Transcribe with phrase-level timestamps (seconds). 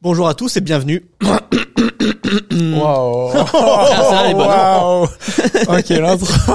[0.00, 1.08] Bonjour à tous et bienvenue.
[1.22, 4.32] Waouh Ah.
[4.32, 5.08] Waouh
[5.68, 6.54] Ok, l'intro.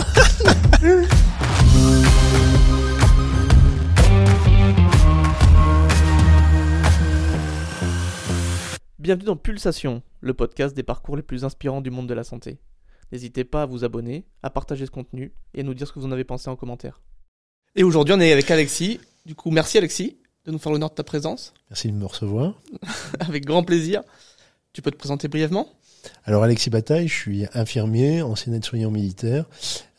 [8.99, 12.59] Bienvenue dans Pulsation, le podcast des parcours les plus inspirants du monde de la santé.
[13.11, 15.99] N'hésitez pas à vous abonner, à partager ce contenu et à nous dire ce que
[15.99, 17.01] vous en avez pensé en commentaire.
[17.75, 19.01] Et aujourd'hui, on est avec Alexis.
[19.25, 21.53] Du coup, merci Alexis de nous faire l'honneur de ta présence.
[21.69, 22.53] Merci de me recevoir.
[23.19, 24.01] avec grand plaisir.
[24.73, 25.69] Tu peux te présenter brièvement?
[26.25, 29.45] Alors Alexis Bataille, je suis infirmier, ancien aide-soignant militaire.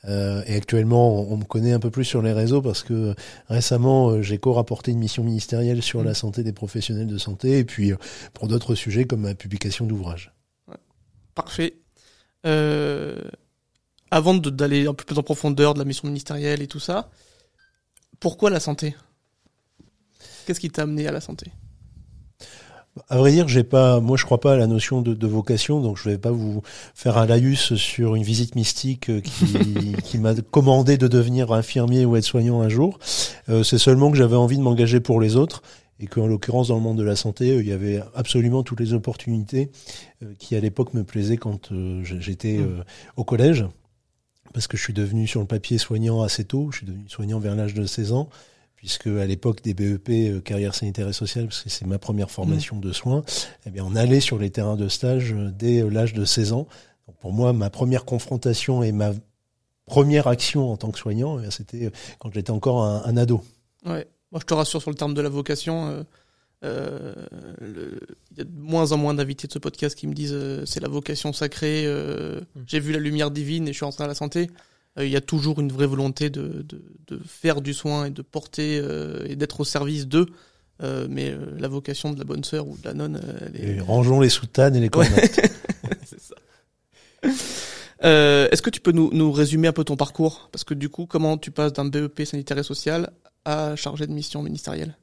[0.07, 3.15] Euh, et actuellement, on, on me connaît un peu plus sur les réseaux parce que
[3.49, 6.05] récemment, euh, j'ai co-rapporté une mission ministérielle sur Mm.
[6.05, 7.97] la santé des professionnels de santé et puis euh,
[8.35, 10.33] pour d'autres sujets comme ma publication d'ouvrages.
[11.35, 11.77] Parfait.
[12.45, 13.19] Euh,
[14.11, 17.11] avant d'aller un peu plus en profondeur de la mission ministérielle et tout ça,
[18.21, 18.95] pourquoi la santé?
[20.47, 21.51] Qu'est-ce qui t'a amené à la santé?
[23.09, 25.81] À vrai dire, j'ai pas, moi je crois pas à la notion de, de vocation,
[25.81, 26.63] donc je vais pas vous
[26.95, 32.15] faire un laïus sur une visite mystique qui, qui m'a commandé de devenir infirmier ou
[32.15, 33.01] aide-soignant un jour.
[33.49, 35.63] Euh, c'est seulement que j'avais envie de m'engager pour les autres
[35.99, 38.79] et qu'en l'occurrence dans le monde de la santé, euh, il y avait absolument toutes
[38.79, 39.73] les opportunités
[40.23, 41.71] euh, qui à l'époque me plaisaient quand
[42.03, 42.85] j'étais Mm.
[43.17, 43.65] au collège.
[44.53, 47.41] Parce que je suis devenu sur le papier soignant assez tôt, je suis devenu soignant
[47.41, 48.29] vers l'âge de 16 ans
[48.85, 52.31] puisque à l'époque des BEP euh, carrière sanitaire et sociale, parce que c'est ma première
[52.31, 53.25] formation de soins,
[53.65, 56.53] eh bien on allait sur les terrains de stage euh, dès euh, l'âge de 16
[56.53, 56.69] ans.
[57.09, 59.13] Donc pour moi, ma première confrontation et ma
[59.87, 63.43] première action en tant que soignant, eh c'était quand j'étais encore un, un ado.
[63.87, 64.07] Ouais.
[64.33, 65.89] Moi, je te rassure sur le terme de la vocation.
[65.89, 66.03] euh,
[66.65, 67.15] euh,
[68.33, 70.37] Il y a de moins en moins d'invités de ce podcast qui me disent
[70.67, 71.85] c'est la vocation sacrée.
[71.87, 74.51] euh, J'ai vu la lumière divine et je suis rentré à la santé.
[74.99, 78.11] Euh, Il y a toujours une vraie volonté de, de, de faire du soin et
[78.11, 80.27] de porter euh, et d'être au service d'eux.
[80.83, 83.57] Euh, mais euh, la vocation de la bonne sœur ou de la nonne, euh, elle
[83.61, 85.41] est, Et rangeons les soutanes et les cornettes.
[86.05, 86.35] c'est ça.
[88.05, 90.49] Euh, Est-ce que tu peux nous, nous résumer un peu ton parcours?
[90.53, 93.11] Parce que du coup, comment tu passes d'un BEP sanitaire et social
[93.45, 94.97] à chargé de mission ministérielle?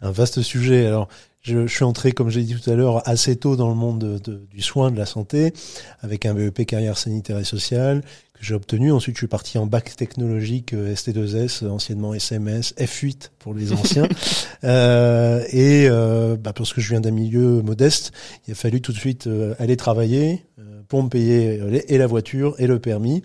[0.00, 0.86] Un vaste sujet.
[0.86, 1.08] Alors,
[1.42, 3.98] je, je suis entré, comme j'ai dit tout à l'heure, assez tôt dans le monde
[4.00, 5.52] de- de- du soin, de la santé,
[6.00, 8.02] avec un BEP carrière sanitaire et sociale
[8.36, 8.92] que j'ai obtenu.
[8.92, 13.72] Ensuite, je suis parti en bac technologique euh, ST2S, euh, anciennement SMS, F8 pour les
[13.72, 14.08] anciens.
[14.64, 18.12] Euh, et euh, bah, parce que je viens d'un milieu modeste,
[18.48, 21.98] il a fallu tout de suite euh, aller travailler euh, pour me payer euh, et
[21.98, 23.22] la voiture et le permis.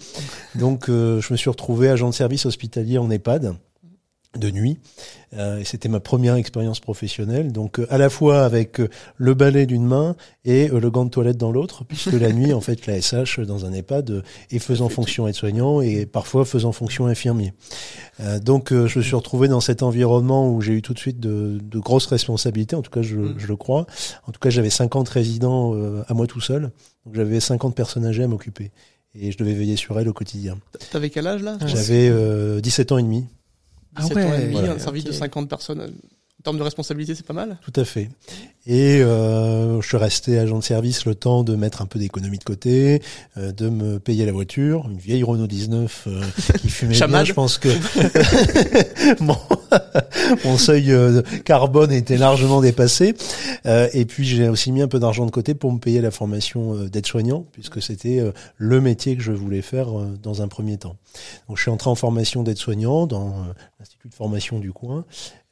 [0.56, 3.56] Donc, euh, je me suis retrouvé agent de service hospitalier en EHPAD
[4.38, 4.78] de nuit.
[5.34, 7.52] Euh, c'était ma première expérience professionnelle.
[7.52, 10.16] Donc euh, à la fois avec euh, le balai d'une main
[10.46, 13.40] et euh, le gant de toilette dans l'autre, puisque la nuit, en fait, la SH
[13.42, 14.22] dans un EHPAD euh,
[14.52, 17.54] est faisant fonction aide-soignant et parfois faisant fonction infirmier.
[18.20, 21.00] Euh, donc euh, je me suis retrouvé dans cet environnement où j'ai eu tout de
[21.00, 23.36] suite de, de grosses responsabilités, en tout cas je, Mm.
[23.38, 23.86] je le crois.
[24.28, 26.72] En tout cas j'avais 50 résidents euh, à moi tout seul,
[27.06, 28.72] donc j'avais 50 personnes âgées à m'occuper.
[29.14, 30.58] Et je devais veiller sur elles au quotidien.
[30.92, 31.58] T'avais quel âge là?
[31.66, 33.26] J'avais euh, 17 ans et demi.
[33.98, 34.74] 17 Ah ans et demi, voilà.
[34.74, 35.16] un service de Ok.
[35.16, 35.82] 50 personnes.
[35.82, 38.10] En termes de responsabilité, c'est pas mal Tout à fait.
[38.68, 42.38] Et euh, je suis resté agent de service le temps de mettre un peu d'économie
[42.38, 43.02] de côté,
[43.38, 46.22] euh, de me payer la voiture, une vieille Renault 19 euh,
[46.60, 47.24] qui fumait bien.
[47.24, 47.70] Je pense que
[49.24, 49.38] mon,
[50.46, 53.16] mon seuil euh, carbone était largement dépassé.
[53.66, 56.12] Euh, et puis j'ai aussi mis un peu d'argent de côté pour me payer la
[56.12, 58.22] formation euh, d'aide-soignant, puisque c'était
[58.58, 59.88] le métier que je voulais faire
[60.22, 60.98] dans un premier temps.
[61.48, 63.34] Donc je suis entré en formation d'aide-soignant dans
[63.80, 65.06] l'institut de formation du coin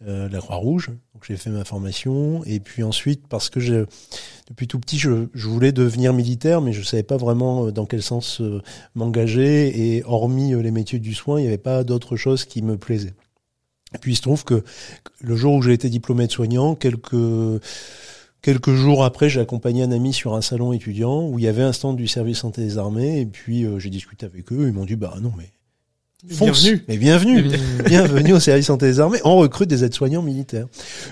[0.07, 0.91] euh, la Croix-Rouge.
[1.13, 2.98] Donc j'ai fait ma formation et puis ensuite
[3.29, 3.85] parce que
[4.49, 8.01] depuis tout petit je, voulais devenir militaire mais je savais pas vraiment euh, dans quel
[8.01, 8.61] sens euh,
[8.95, 12.61] m'engager et hormis euh, les métiers du soin il n'y avait pas d'autre chose qui
[12.61, 13.13] me plaisait.
[13.95, 14.63] Et puis il se trouve que
[15.21, 17.11] le jour où j'ai été diplômé de soignant, quelques
[18.71, 21.73] jours après, j'ai accompagné un ami sur un salon étudiant où il y avait un
[21.73, 24.67] stand du service santé des armées et puis j'ai discuté avec eux.
[24.67, 25.49] Ils m'ont dit bah non mais
[26.27, 26.61] fonce.
[26.63, 26.83] Bienvenue.
[26.87, 27.43] mais bienvenue,
[27.85, 29.19] bienvenue au service santé des armées.
[29.23, 30.67] On recrute des aides-soignants militaires.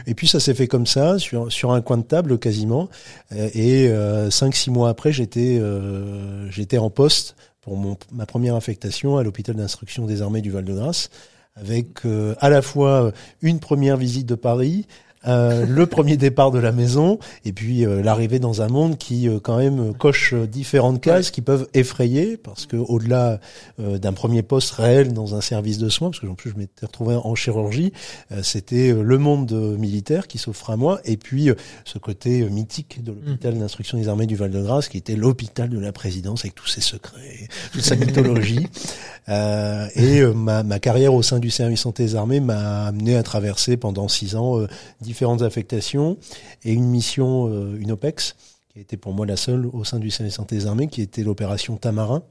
[0.05, 2.89] Et puis ça s'est fait comme ça, sur, sur un coin de table quasiment.
[3.31, 8.25] Euh, Et euh, cinq, six mois après, j'étais euh, j'étais en poste pour mon, ma
[8.25, 11.09] première affectation à l'hôpital d'instruction des armées du Val-de-Grâce,
[11.55, 13.11] avec euh, à la fois
[13.41, 14.87] une première visite de Paris,
[15.25, 19.27] euh, le premier départ de la maison et puis euh, l'arrivée dans un monde qui
[19.27, 23.39] euh, quand même coche différentes cases qui peuvent effrayer parce que au-delà
[23.79, 26.85] d'un premier poste réel dans un service de soins parce que en plus je m'étais
[26.85, 27.93] retrouvé en chirurgie
[28.41, 31.49] c'était le monde militaire qui s'offre à moi et puis
[31.85, 35.91] ce côté mythique de l'hôpital d'instruction des armées du Val-de-Grâce qui était l'hôpital de la
[35.91, 38.67] présidence avec tous ses secrets toute sa mythologie
[39.29, 43.23] Euh, et euh, ma, carrière au sein du service santé des armées m'a amené à
[43.23, 44.67] traverser pendant six ans euh,
[45.01, 46.17] différentes affectations
[46.63, 48.35] et une mission, une OPEX,
[48.69, 51.23] qui été pour moi la seule au sein du service santé des armées, qui était
[51.23, 52.23] l'opération Tamarin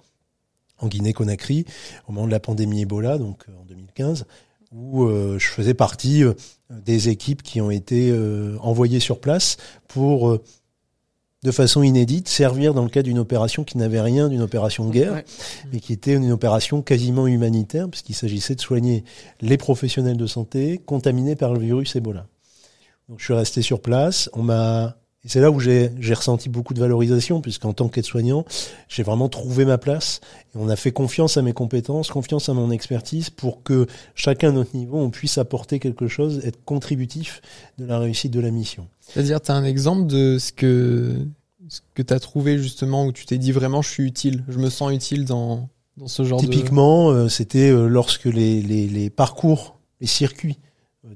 [0.79, 1.65] en Guinée-Conakry
[2.09, 4.27] au moment de la pandémie Ebola, donc en 2015,
[4.73, 6.23] où je faisais partie
[6.71, 8.15] des équipes qui ont été
[8.61, 9.57] envoyées sur place
[9.89, 10.39] pour
[11.47, 14.91] de façon inédite, servir dans le cadre d'une opération qui n'avait rien d'une opération de
[14.91, 15.23] guerre,
[15.73, 19.05] mais qui était une opération quasiment humanitaire, puisqu'il s'agissait de soigner
[19.41, 22.27] les professionnels de santé contaminés par le virus Ebola.
[23.09, 26.73] Donc je suis resté sur place, on m'a et c'est là où j'ai ressenti beaucoup
[26.73, 28.45] de valorisation, puisqu'en tant qu'aide-soignant,
[28.89, 30.21] j'ai vraiment trouvé ma place.
[30.55, 34.51] Et on a fait confiance à mes compétences, confiance à mon expertise, pour que chacun
[34.51, 37.43] à notre niveau, on puisse apporter quelque chose, être contributif
[37.77, 38.87] de la réussite de la mission.
[39.09, 41.15] C'est-à-dire, tu as un exemple de ce que,
[41.69, 44.59] ce que tu as trouvé justement, où tu t'es dit vraiment, je suis utile, je
[44.59, 47.15] me sens utile dans, dans ce genre Typiquement, de...
[47.15, 50.59] Typiquement, c'était euh, lorsque les, les, les parcours, les circuits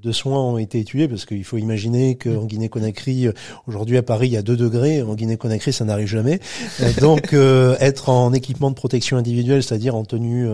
[0.03, 3.33] de soins ont été étudiés parce qu'il faut imaginer qu'en Guinée-Conakry, euh,
[3.67, 5.03] aujourd'hui à Paris, il y a 2 degrés.
[5.03, 6.39] En Guinée-Conakry, ça n'arrive jamais.
[6.81, 10.47] Euh, donc, euh, être en équipement de protection individuelle, c'est-à-dire en tenue,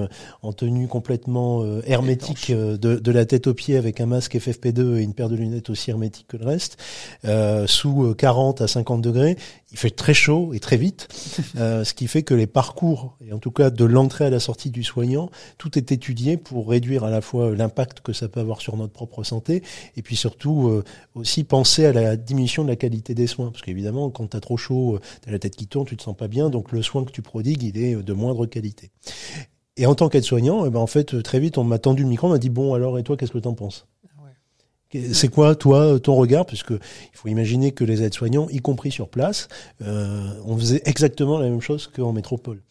[0.42, 5.02] en tenue complètement hermétique de, de, la tête aux pieds avec un masque FFP2 et
[5.02, 6.78] une paire de lunettes aussi hermétique que le reste,
[7.66, 9.36] sous 40 à 50 degrés,
[9.76, 11.06] il fait très chaud et très vite,
[11.56, 14.40] euh, ce qui fait que les parcours, et en tout cas de l'entrée à la
[14.40, 15.28] sortie du soignant,
[15.58, 18.94] tout est étudié pour réduire à la fois l'impact que ça peut avoir sur notre
[18.94, 19.62] propre santé,
[19.96, 20.82] et puis surtout euh,
[21.14, 24.40] aussi penser à la diminution de la qualité des soins, parce qu'évidemment quand tu as
[24.40, 26.72] trop chaud, euh, tu as la tête qui tourne, tu te sens pas bien, donc
[26.72, 28.90] le soin que tu prodigues, il est de moindre qualité.
[29.76, 32.28] Et en tant qu'aide-soignant, eh ben en fait très vite on m'a tendu le micro,
[32.28, 33.86] on m'a dit bon alors et toi qu'est-ce que tu en penses?
[35.12, 36.46] C'est quoi, toi, ton regard?
[36.46, 39.48] Puisque il faut imaginer que les aides-soignants, y compris sur place,
[39.82, 42.62] euh, on faisait exactement la même chose qu'en métropole.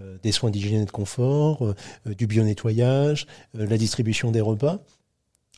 [0.00, 1.74] Euh, des soins d'hygiène et de confort, euh,
[2.14, 4.80] du bio-nettoyage, la distribution des repas.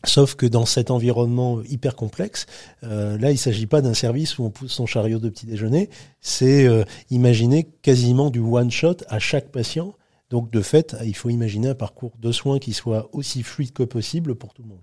[0.04, 2.46] Sauf que dans cet environnement hyper complexe,
[2.82, 5.90] là, il ne s'agit pas d'un service où on pousse son chariot de petit déjeuner,
[6.20, 6.66] c'est
[7.10, 9.94] imaginer quasiment du one-shot à chaque patient.
[10.28, 13.84] Donc, de fait, il faut imaginer un parcours de soins qui soit aussi fluide que
[13.84, 14.80] possible pour tout le monde.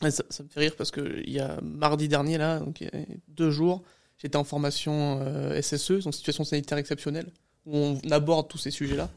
[0.00, 2.96] Ça, me fait rire parce que il y a mardi dernier là, donc il y
[2.96, 3.82] a deux jours,
[4.18, 7.30] j'étais en formation euh, SSE, donc situation sanitaire exceptionnelle,
[7.64, 9.08] où on aborde tous ces sujets-là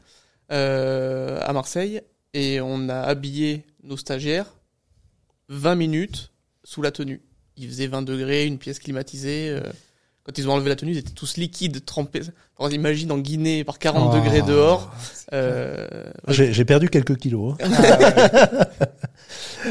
[0.50, 2.00] euh, à Marseille
[2.32, 4.54] et on a habillé nos stagiaires
[5.48, 6.32] 20 minutes
[6.64, 7.22] sous la tenue.
[7.56, 9.50] Il faisait 20 degrés, une pièce climatisée.
[9.50, 9.62] Euh,
[10.28, 12.20] quand ils ont enlevé la tenue, ils étaient tous liquides, trempés.
[12.58, 14.92] On imagine en Guinée par 40 degrés dehors.
[15.32, 15.86] Euh,
[16.28, 17.54] J'ai perdu quelques kilos.
[17.62, 17.70] Hein.
[17.72, 18.68] Ah,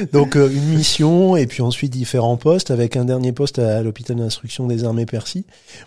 [0.14, 4.18] Donc euh, une mission et puis ensuite différents postes avec un dernier poste à, l'hôpital
[4.18, 5.46] d'instruction des armées Percy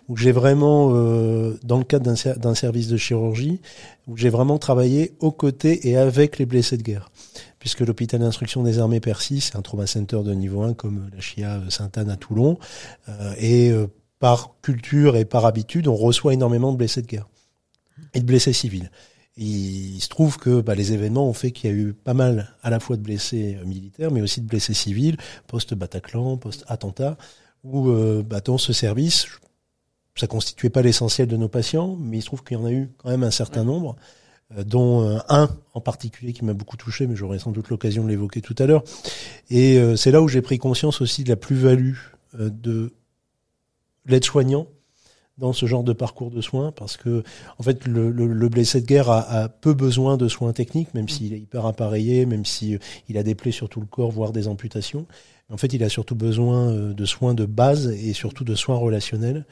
[0.08, 3.60] où j'ai vraiment euh, dans le cadre d'un service de chirurgie
[4.06, 7.10] où j'ai vraiment travaillé aux côtés et avec les blessés de guerre
[7.58, 11.20] puisque l'hôpital d'instruction des armées Percy c'est un trauma center de niveau 1 comme la
[11.20, 12.58] chia Sainte-Anne à Toulon
[13.38, 13.72] et
[14.20, 17.28] par culture et par habitude, on reçoit énormément de blessés de guerre
[18.14, 18.90] et de blessés civils.
[19.36, 22.54] Il se trouve que bah, les événements ont fait qu'il y a eu pas mal
[22.62, 27.16] à la fois de blessés euh, militaires, mais aussi de blessés civils, post-Bataclan, post-attentat,
[27.64, 29.26] où euh, bah, dans ce service,
[30.14, 32.72] ça constituait pas l'essentiel de nos patients, mais il se trouve qu'il y en a
[32.72, 33.96] eu quand même un certain nombre,
[34.58, 38.10] euh, dont un en particulier qui m'a beaucoup touché, mais j'aurai sans doute l'occasion de
[38.10, 38.82] l'évoquer tout à l'heure.
[39.48, 41.94] Et c'est là où j'ai pris conscience aussi de la plus-value
[42.34, 42.92] de
[44.06, 44.66] l'aide-soignant
[45.40, 47.24] dans ce genre de parcours de soins parce que
[47.58, 51.32] en fait le, le, blessé de guerre a, peu besoin de soins techniques même s'il
[51.32, 54.46] est hyper appareillé même si euh, a des plaies sur tout le corps voire des
[54.46, 55.06] amputations.
[55.50, 58.76] En fait il a surtout besoin euh, de soins de base et surtout de soins
[58.76, 59.46] relationnels.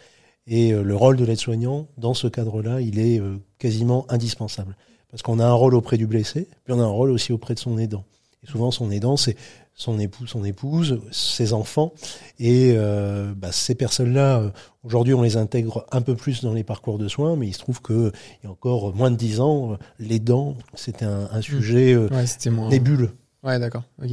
[0.47, 3.21] Et euh, le rôle de l'aide-soignant dans ce cadre-là il est
[3.59, 4.77] quasiment indispensable.
[5.11, 7.55] Parce qu'on a un rôle auprès du blessé puis on a un rôle aussi auprès
[7.55, 8.05] de son aidant.
[8.45, 9.37] Et souvent son aidant c'est
[9.79, 11.95] son époux, son épouse, ses enfants.
[12.41, 14.51] Et euh, bah, ces personnes-là, euh,
[14.83, 17.61] aujourd'hui, on les intègre un peu plus dans les parcours de soins, mais il se
[17.61, 21.41] trouve que il y a encore moins de dix ans, les dents, c'était un, un,
[21.41, 23.13] sujet euh, ouais, nébuleux.
[23.45, 23.85] Ouais, d'accord.
[24.03, 24.11] ok.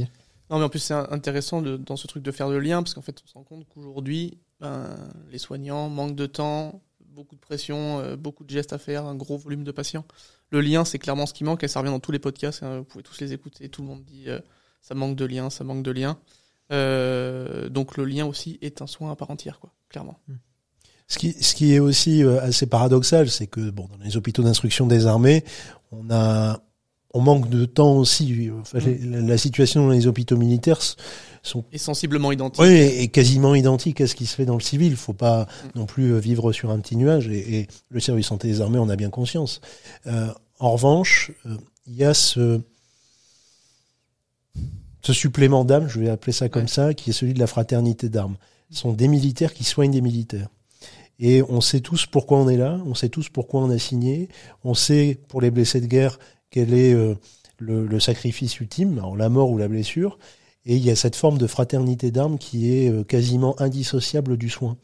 [0.48, 2.94] Non, mais en plus, c'est intéressant de, dans ce truc de faire le lien, parce
[2.94, 4.94] qu'en fait, on se rend compte qu'aujourd'hui, ben,
[5.32, 6.80] les soignants manquent de temps,
[7.10, 10.04] beaucoup de pression, euh, beaucoup de gestes à faire, un gros volume de patients.
[10.50, 12.78] Le lien, c'est clairement ce qui manque, et ça revient dans tous les podcasts, hein,
[12.78, 14.26] vous pouvez tous les écouter, tout le monde dit
[14.86, 16.16] ça manque de lien, ça manque de lien.
[16.70, 20.18] Euh, donc le lien aussi est un soin à part entière, quoi, clairement.
[20.28, 20.34] Hmm.
[21.08, 24.42] Ce qui, ce qui est aussi euh, assez paradoxal, c'est que bon, dans les hôpitaux
[24.42, 25.44] d'instruction des armées,
[25.90, 26.60] on a,
[27.12, 28.48] on manque de temps aussi.
[28.48, 29.26] Hmm.
[29.26, 30.80] la, situation dans les hôpitaux militaires
[31.42, 32.62] sont est sensiblement identique.
[32.62, 34.92] Oui, et quasiment identique à ce qui se fait dans le civil.
[34.92, 35.78] Il faut pas hmm.
[35.78, 37.26] non plus euh, vivre sur un petit nuage.
[37.28, 39.60] Et, et, le service santé des armées, on a bien conscience.
[40.06, 40.28] Euh,
[40.60, 41.32] en revanche,
[41.86, 42.60] il y a ce
[45.06, 48.08] ce supplément d'âme, je vais appeler ça comme ça, qui est celui de la fraternité
[48.08, 48.34] d'armes.
[48.72, 50.48] Ce sont des militaires qui soignent des militaires.
[51.20, 54.28] Et on sait tous pourquoi on est là, on sait tous pourquoi on a signé,
[54.64, 56.18] on sait pour les blessés de guerre
[56.50, 57.14] quel est euh,
[57.58, 60.18] le, le, sacrifice ultime, alors la mort ou la blessure,
[60.64, 64.48] et il y a cette forme de fraternité d'armes qui est euh, quasiment indissociable du
[64.48, 64.76] soin.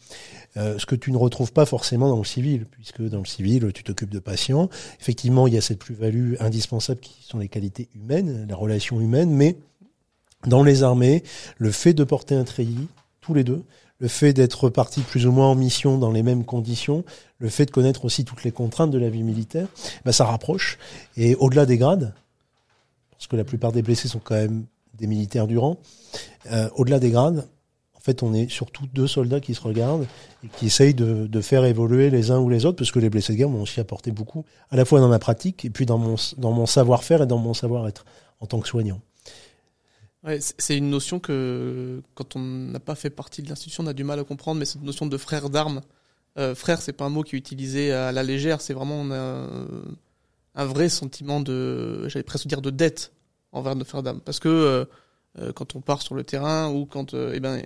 [0.56, 3.72] Euh, ce que tu ne retrouves pas forcément dans le civil, puisque dans le civil,
[3.74, 4.68] tu t'occupes de patients.
[5.00, 9.30] Effectivement, il y a cette plus-value indispensable qui sont les qualités humaines, la relation humaine,
[9.30, 9.56] mais
[10.46, 11.22] dans les armées,
[11.58, 12.88] le fait de porter un treillis,
[13.20, 13.62] tous les deux,
[13.98, 17.04] le fait d'être parti plus ou moins en mission dans les mêmes conditions,
[17.38, 19.68] le fait de connaître aussi toutes les contraintes de la vie militaire,
[20.04, 20.78] bah ça rapproche.
[21.16, 22.12] Et au-delà des grades,
[23.12, 25.78] parce que la plupart des blessés sont quand même des militaires du rang,
[26.50, 27.46] euh, au-delà des grades,
[27.94, 30.08] en fait, on est surtout deux soldats qui se regardent
[30.44, 33.08] et qui essayent de, de, faire évoluer les uns ou les autres, parce que les
[33.08, 35.86] blessés de guerre m'ont aussi apporté beaucoup, à la fois dans ma pratique et puis
[35.86, 38.04] dans mon, dans mon savoir-faire et dans mon savoir-être
[38.40, 39.00] en tant que soignant.
[40.24, 43.92] Ouais, c'est une notion que, quand on n'a pas fait partie de l'institution, on a
[43.92, 45.80] du mal à comprendre, mais cette notion de frère d'armes,
[46.38, 49.10] euh, frère, c'est pas un mot qui est utilisé à la légère, c'est vraiment on
[49.10, 49.48] a
[50.54, 53.12] un, vrai sentiment de, j'allais presque dire de dette
[53.50, 54.84] envers nos frères d'armes, parce que euh,
[55.40, 57.60] euh, quand on part sur le terrain ou quand, euh, eh ben,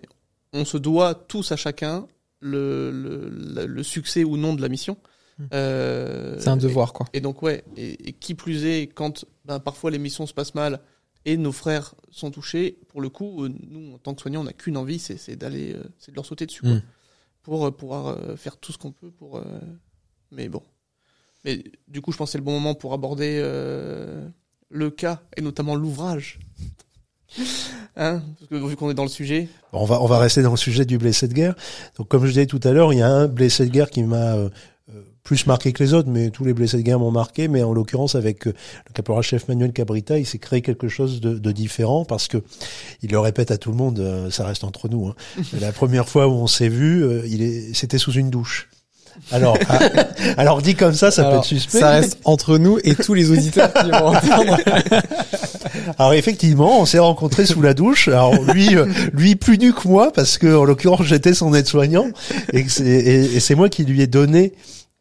[0.54, 2.06] on se doit tous à chacun
[2.40, 4.96] le, le, le succès ou non de la mission.
[5.38, 5.46] Mmh.
[5.50, 7.06] c'est un devoir, et, quoi.
[7.12, 10.54] Et donc ouais, et, et qui plus est, quand ben, parfois les missions se passent
[10.54, 10.80] mal
[11.26, 14.45] et nos frères sont touchés, pour le coup, euh, nous, en tant que soignants, on
[14.45, 16.83] n'a qu'une envie, c'est d'aller, euh, c'est de leur sauter dessus, quoi, Mm.
[17.42, 19.42] pour euh, pouvoir faire tout ce qu'on peut pour.
[20.30, 20.62] Mais bon.
[21.45, 23.40] Mais du coup, je pense que c'est le bon moment pour aborder
[24.71, 26.38] le cas et notamment l'ouvrage.
[27.99, 29.49] Hein Parce que vu qu'on est dans le sujet.
[29.73, 31.54] On va on va rester dans le sujet du blessé de guerre.
[31.97, 34.02] Donc comme je disais tout à l'heure, il y a un blessé de guerre qui
[34.02, 34.50] m'a euh,
[35.26, 37.49] plus marqué que les autres, mais tous les blessés de guerre m'ont marqué.
[37.49, 38.54] Mais en l'occurrence, avec euh,
[38.87, 42.38] le caporal-chef Manuel Cabrita, il s'est créé quelque chose de, de, différent parce que
[43.02, 45.09] il le répète à tout le monde, euh, ça reste entre nous.
[45.09, 45.14] Hein.
[45.61, 48.68] La première fois où on s'est vu, euh, il est, c'était sous une douche.
[49.33, 49.80] Alors, ah,
[50.37, 51.80] alors dit comme ça, ça Alors, peut être suspect.
[51.80, 54.59] Ça reste entre nous et tous les auditeurs qui vont entendre.
[55.99, 58.09] Alors effectivement, on s'est rencontrés sous la douche.
[58.09, 58.76] Alors lui,
[59.12, 62.09] lui plus nu que moi parce que en l'occurrence j'étais son aide-soignant
[62.52, 64.52] et c'est moi qui lui ai donné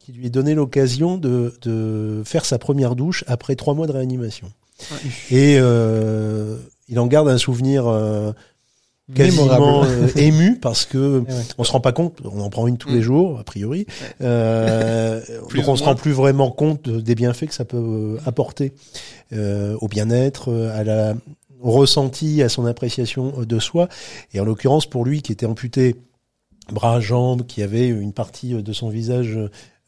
[0.05, 3.91] qui lui ai donné l'occasion de, de faire sa première douche après trois mois de
[3.91, 4.51] réanimation.
[4.91, 4.97] Ouais.
[5.35, 6.57] Et euh,
[6.89, 8.31] il en garde un souvenir euh,
[9.15, 11.33] quasiment euh, ému parce que ouais.
[11.57, 12.93] on se rend pas compte, on en prend une tous Mm.
[12.95, 13.88] les jours a priori,
[14.21, 15.21] euh,
[15.55, 18.74] donc on se rend plus vraiment compte de- des bienfaits que ça peut euh, apporter
[19.33, 21.15] euh, au bien-être, à la
[21.62, 23.88] au ressenti, à son appréciation de soi.
[24.35, 25.95] Et en l'occurrence pour lui qui était amputé
[26.71, 29.39] bras, jambes, qui avait une partie de son visage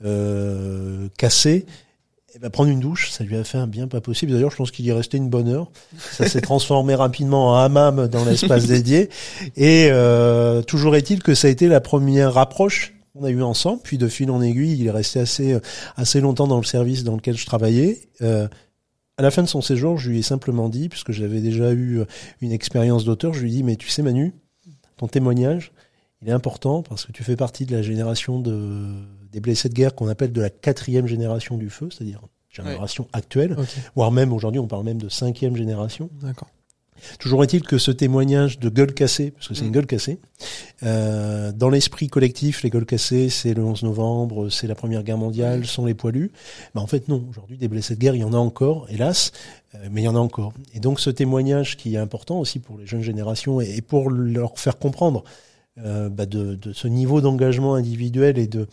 [0.06, 1.66] euh, cassée,
[2.36, 4.32] eh ben, prendre une douche, ça lui a fait un bien pas possible.
[4.32, 5.72] D'ailleurs, je pense qu'il y est resté une bonne heure.
[5.98, 9.10] Ça s'est transformé rapidement en hammam dans l'espace dédié.
[9.56, 13.82] Et euh, toujours est-il que ça a été la première approche qu'on a eue ensemble.
[13.84, 15.58] Puis de fil en aiguille, il est resté assez
[15.96, 18.10] assez longtemps dans le service dans lequel je travaillais.
[18.22, 18.48] Euh,
[19.18, 22.02] à la fin de son séjour, je lui ai simplement dit, puisque j'avais déjà eu
[22.42, 24.36] une expérience d'auteur, je lui ai dit, mais tu sais Manu,
[24.98, 25.72] ton témoignage,
[26.22, 28.94] il est important parce que tu fais partie de la génération de,
[29.32, 33.56] des blessés de guerre qu'on appelle de la quatrième génération du feu, c'est-à-dire génération actuelle,
[33.96, 36.10] voire même aujourd'hui on parle même de cinquième génération.
[36.22, 36.48] d'accord.
[37.20, 39.68] Toujours est-il que ce témoignage de gueule cassée, parce que c'est Mm.
[39.68, 40.18] une gueule cassée,
[40.82, 45.20] euh, dans l'esprit collectif, les gueules cassées, c'est le 11 novembre, c'est la Première Guerre
[45.20, 46.32] mondiale, sont les poilus.
[46.74, 47.24] Ben, en fait, non.
[47.30, 49.32] Aujourd'hui, des blessés de guerre, il y en a encore, hélas,
[49.76, 50.54] euh, mais il y en a encore.
[50.74, 54.10] Et donc, ce témoignage qui est important aussi pour les jeunes générations et, et pour
[54.10, 55.24] leur faire comprendre
[55.78, 58.68] bah, de, de ce niveau d'engagement individuel et de,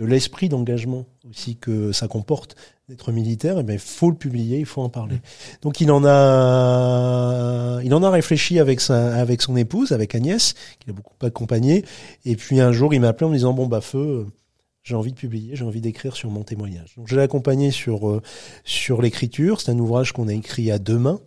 [0.00, 2.56] de l'esprit d'engagement aussi que ça comporte
[2.88, 5.20] d'être militaire, eh ben, il faut le publier, il faut en parler.
[5.62, 10.54] Donc il en a, il en a réfléchi avec sa, avec son épouse, avec Agnès,
[10.78, 11.84] qu'il a beaucoup accompagné.
[12.24, 14.26] Et puis un jour, il m'a appelé en me disant bon bah feu, euh,
[14.82, 16.94] j'ai envie de publier, j'ai envie d'écrire sur mon témoignage.
[16.96, 18.22] Donc je l'ai accompagné sur euh,
[18.64, 19.60] sur l'écriture.
[19.60, 21.20] C'est un ouvrage qu'on a écrit à deux mains,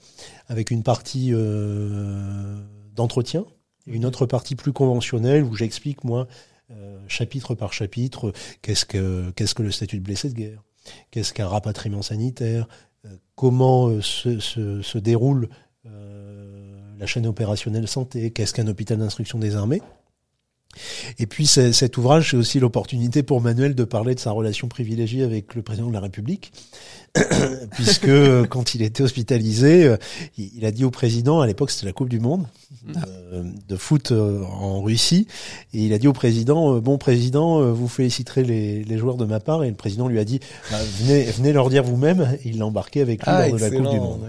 [0.47, 2.59] avec une partie euh,
[2.95, 6.27] d'entretien et une autre partie plus conventionnelle où j'explique moi
[6.71, 10.63] euh, chapitre par chapitre qu'est-ce que le statut de blessé de guerre,
[11.11, 12.67] qu'est-ce qu'un rapatriement sanitaire,
[13.05, 15.49] euh, comment euh, se, déroule
[15.85, 19.81] la chaîne opérationnelle santé, qu'est-ce qu'un hôpital d'instruction des armées?
[21.19, 25.23] Et puis cet ouvrage, c'est aussi l'opportunité pour Manuel de parler de sa relation privilégiée
[25.23, 26.51] avec le président de la République,
[27.71, 29.97] puisque euh, quand il était hospitalisé, euh,
[30.37, 32.47] il a dit au président, à l'époque c'était la Coupe du Monde
[32.95, 35.27] euh, de foot en Russie,
[35.73, 39.39] et il a dit au président, bon président, vous féliciterez les, les joueurs de ma
[39.39, 40.39] part, et le président lui a dit,
[40.71, 43.69] bah, venez, venez leur dire vous-même, il l'a embarqué avec lui Ah, lors de la
[43.69, 44.21] Coupe du Monde.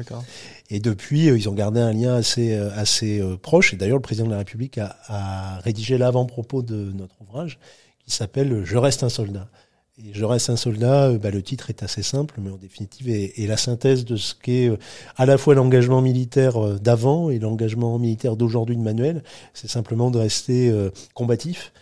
[0.70, 3.74] Et depuis, ils ont gardé un lien assez assez proche.
[3.74, 7.58] Et d'ailleurs, le président de la République a, a rédigé l'avant-propos de notre ouvrage
[8.04, 9.48] qui s'appelle Je reste un soldat.
[9.96, 13.46] Et je reste un soldat, bah, le titre est assez simple, mais en définitive est,
[13.46, 14.76] la synthèse de ce qu'est euh,
[15.16, 19.22] à la fois l'engagement militaire euh, d'avant et l'engagement militaire d'aujourd'hui de Manuel.
[19.52, 21.72] C'est simplement de rester euh, combatif.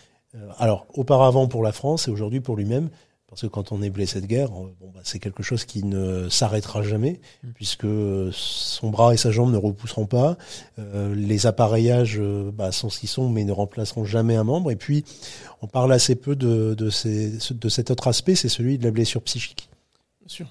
[0.58, 2.88] Alors, auparavant pour la France et aujourd'hui pour lui-même,
[3.32, 5.84] parce que quand on est blessé de guerre, euh, bon, bah, c'est quelque chose qui
[5.84, 7.52] ne s'arrêtera jamais, mm.
[7.54, 7.86] puisque
[8.30, 10.36] son bras et sa jambe ne repousseront pas.
[10.78, 14.70] Euh, les appareillages euh, bah, sont ce qu'ils sont, mais ne remplaceront jamais un membre.
[14.70, 15.06] Et puis,
[15.62, 18.90] on parle assez peu de, de, ces, de cet autre aspect, c'est celui de la
[18.90, 19.70] blessure psychique.
[20.20, 20.46] Bien sûr.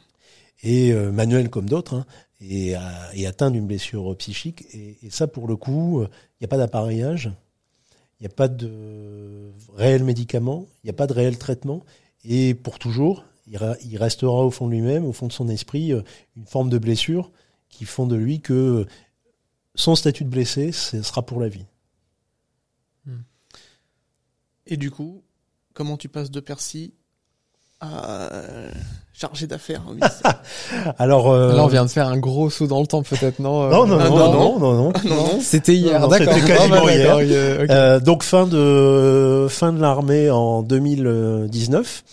[0.63, 2.05] Et Manuel, comme d'autres, hein,
[2.41, 2.75] est,
[3.13, 4.65] est, atteint d'une blessure psychique.
[4.73, 7.31] Et, et, ça, pour le coup, il n'y a pas d'appareillage,
[8.19, 11.83] il n'y a pas de réel médicament, il n'y a pas de réel traitement.
[12.23, 16.01] Et pour toujours, il, restera au fond de lui-même, au fond de son esprit, euh,
[16.37, 17.31] une forme de blessure
[17.69, 18.85] qui font de lui que
[19.75, 21.65] son statut de blessé, ce sera pour la vie.
[24.67, 25.23] Et du coup,
[25.73, 26.93] comment tu passes de Percy
[27.79, 28.29] à
[29.13, 29.83] chargé d'affaires
[30.97, 31.55] Alors, euh...
[31.55, 33.85] là, on vient de faire un gros saut dans le temps, peut-être, non, euh, non,
[33.85, 36.33] non, non, non, non, C'était hier, d'accord.
[36.33, 37.17] C'était quasiment hier.
[37.69, 42.03] Euh, donc fin de fin de l'armée en 2019,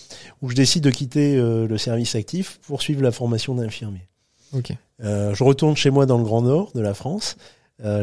[0.42, 4.08] où je décide de quitter euh, le service actif pour suivre la formation d'infirmier.
[4.54, 4.72] Ok.
[5.00, 7.36] je retourne chez moi dans le Grand Nord de la France,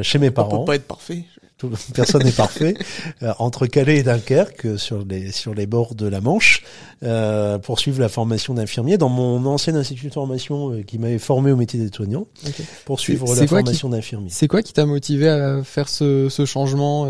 [0.01, 0.59] chez mes parents.
[0.59, 1.25] peut pas être parfait
[1.93, 2.75] personne n'est parfait.
[3.23, 6.63] Euh, entre Calais et Dunkerque, euh, sur les sur les bords de la Manche,
[7.03, 11.19] euh, pour suivre la formation d'infirmier dans mon ancien institut de formation euh, qui m'avait
[11.19, 12.63] formé au métier d'aide-soignant, okay.
[12.85, 14.29] pour suivre la formation d'infirmier.
[14.31, 17.07] C'est quoi qui t'a motivé à faire ce, ce changement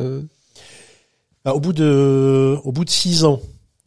[1.44, 3.42] bah, Au bout de au bout de six ans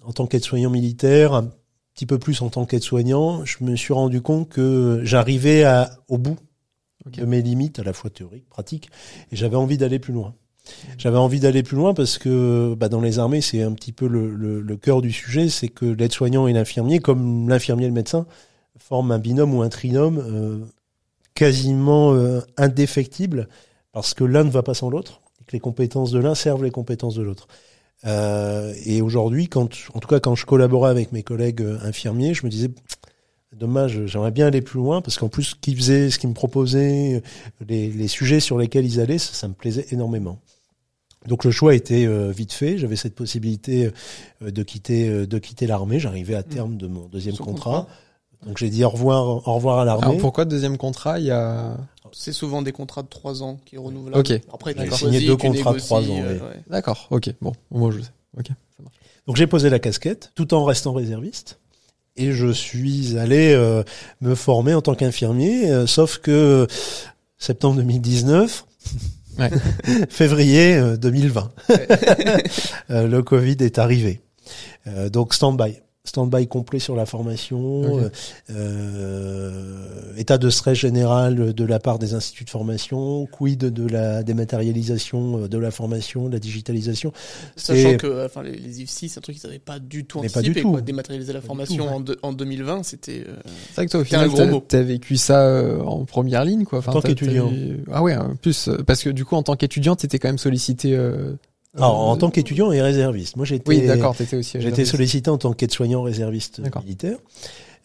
[0.05, 1.50] en tant qu'aide-soignant militaire, un
[1.95, 6.17] petit peu plus en tant qu'aide-soignant, je me suis rendu compte que j'arrivais à au
[6.17, 6.38] bout
[7.07, 8.91] de mes limites, à la fois théoriques, pratiques,
[9.33, 10.35] et j'avais envie d'aller plus loin.
[10.99, 14.07] J'avais envie d'aller plus loin parce que bah, dans les armées, c'est un petit peu
[14.07, 18.26] le, cœur du sujet, c'est que l'aide-soignant et l'infirmier, comme l'infirmier et le médecin,
[18.78, 20.59] forment un binôme ou un trinôme euh,
[21.35, 23.49] quasiment euh, indéfectible
[23.93, 26.65] parce que l'un ne va pas sans l'autre et que les compétences de l'un servent
[26.65, 27.49] les compétences de l'autre.
[28.07, 32.47] Euh, et aujourd'hui, quand, en tout cas, quand je collaborais avec mes collègues infirmiers, je
[32.47, 32.71] me disais
[33.59, 36.35] dommage, j'aimerais bien aller plus loin parce qu'en plus, ce qu'ils faisaient, ce qu'ils me
[36.35, 37.23] proposaient,
[37.67, 40.39] les, sujets sur lesquels ils allaient, ça me plaisait énormément.
[41.26, 42.78] Donc le choix était euh, vite fait.
[42.78, 43.91] J'avais cette possibilité
[44.43, 45.99] euh, de quitter euh, de quitter l'armée.
[45.99, 47.87] J'arrivais à terme de mon deuxième contrat.
[48.47, 50.19] Donc j'ai dit au revoir au revoir à l'armée.
[50.19, 51.19] pourquoi deuxième contrat?
[51.19, 51.76] Il y a
[52.13, 54.19] c'est souvent des contrats de trois ans qui renouvelables.
[54.19, 54.41] Ok.
[54.52, 56.23] Après, tu signé deux contrats de trois ans.
[56.69, 57.09] D'accord.
[57.11, 57.31] Ok.
[57.43, 58.11] Bon, moi je sais.
[58.39, 58.47] Ok.
[58.47, 58.97] Ça marche.
[59.26, 61.59] Donc j'ai posé la casquette, tout en restant réserviste,
[62.17, 63.54] et je suis allé
[64.21, 65.87] me former en tant qu'infirmier.
[65.87, 66.67] sauf que
[67.39, 68.65] septembre 2019,
[69.39, 69.51] Ouais.
[70.09, 71.51] Février 2020.
[71.71, 71.77] Euh,
[72.91, 74.21] euh, le Covid est arrivé.
[74.87, 78.10] Euh, donc stand-by stand-by complet sur la formation, euh,
[78.50, 84.23] euh, état de stress général de la part des instituts de formation, quid de la
[84.23, 87.12] dématérialisation de la formation, de la digitalisation.
[87.56, 90.40] Sachant que enfin, les, les IFSI, c'est un truc qu'ils n'avaient pas du tout anticipé.
[90.40, 90.71] Pas du tout.
[90.73, 90.80] Quoi.
[90.80, 94.28] Dématérialiser la formation en, en, 2020, c'était euh, c'est vrai que toi, au final, un
[94.28, 94.64] gros mot.
[94.66, 96.78] T'as vécu ça euh, en première ligne, quoi.
[96.80, 97.52] Enfin, en tant qu'étudiant.
[97.92, 100.97] Ah ouais, en plus, parce que du coup, en tant qu'étudiant, t'étais quand même sollicité
[101.78, 103.36] alors, en tant qu'étudiant et réserviste.
[103.36, 103.69] Moi, j'étais.
[103.69, 104.60] Oui, d'accord, t'étais aussi.
[104.60, 107.19] J'étais sollicité en tant qu'aide-soignant réserviste militaire.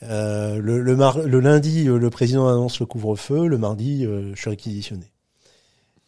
[0.10, 3.48] Euh, le, le, le, lundi, euh, le président annonce le couvre-feu.
[3.48, 5.06] Le mardi, euh, je suis réquisitionné.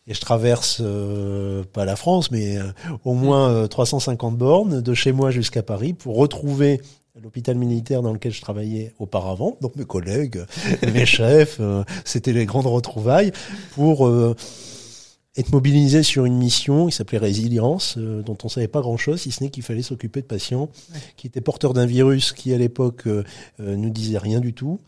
[0.07, 2.59] Et je traverse euh, pas la France, mais
[3.05, 6.79] au moins 350 bornes de chez moi jusqu'à Paris pour retrouver
[7.19, 9.57] l'hôpital militaire dans lequel je travaillais auparavant.
[9.61, 10.45] Donc mes collègues,
[10.93, 11.59] mes chefs,
[12.03, 13.31] c'était les grandes retrouvailles
[13.73, 14.07] pour
[15.37, 19.31] être mobilisé sur une mission qui s'appelait Résilience, euh, dont on savait pas grand-chose, si
[19.31, 20.69] ce n'est qu'il fallait s'occuper de patients
[21.17, 23.23] qui étaient porteurs d'un virus qui, à l'époque, euh,
[23.59, 24.79] euh, nous disait rien du tout,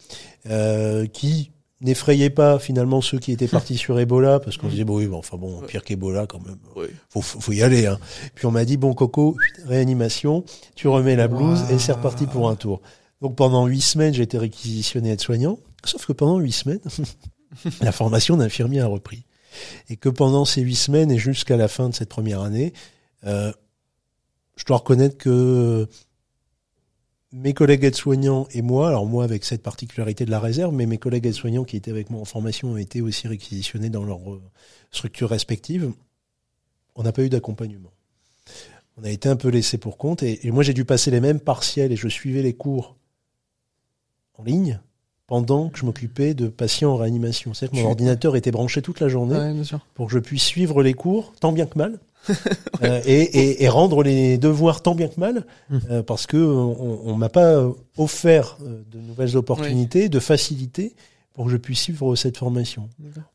[1.13, 4.71] qui n'effrayait pas finalement ceux qui étaient partis sur Ebola, parce qu'on mm.
[4.71, 6.57] disait, bon, oui, bon, enfin bon, pire qu'Ebola quand même,
[7.09, 7.85] faut, faut y aller.
[7.85, 7.99] Hein.
[8.33, 10.43] Puis on m'a dit, bon, Coco, réanimation,
[10.75, 12.81] tu remets la blouse et c'est reparti pour un tour.
[13.21, 16.79] Donc pendant huit semaines, j'ai été réquisitionné aide-soignant, sauf que pendant huit semaines,
[17.81, 19.26] la formation d'infirmier a repris
[19.89, 22.73] et que pendant ces huit semaines et jusqu'à la fin de cette première année,
[23.25, 23.51] euh,
[24.55, 25.87] je dois reconnaître que
[27.31, 30.97] mes collègues aides-soignants et moi, alors moi avec cette particularité de la réserve, mais mes
[30.97, 34.41] collègues aides-soignants qui étaient avec moi en formation ont été aussi réquisitionnés dans leurs euh,
[34.91, 35.91] structures respectives,
[36.95, 37.91] on n'a pas eu d'accompagnement.
[38.97, 41.39] On a été un peu laissé pour compte et moi j'ai dû passer les mêmes
[41.39, 42.97] partiels et je suivais les cours
[44.33, 44.79] en ligne
[45.27, 47.53] pendant que je m'occupais de patients en réanimation.
[47.53, 49.79] C'est-à-dire que mon ordinateur était branché toute la journée Ouais, bien sûr.
[49.93, 51.99] pour que je puisse suivre les cours tant bien que mal
[52.83, 55.77] euh, et, et, et rendre les devoirs tant bien que mal Mm.
[55.91, 57.61] euh, parce que on, on m'a pas
[57.97, 60.93] offert euh, de nouvelles opportunités, de facilités
[61.33, 62.89] pour que je puisse suivre cette formation.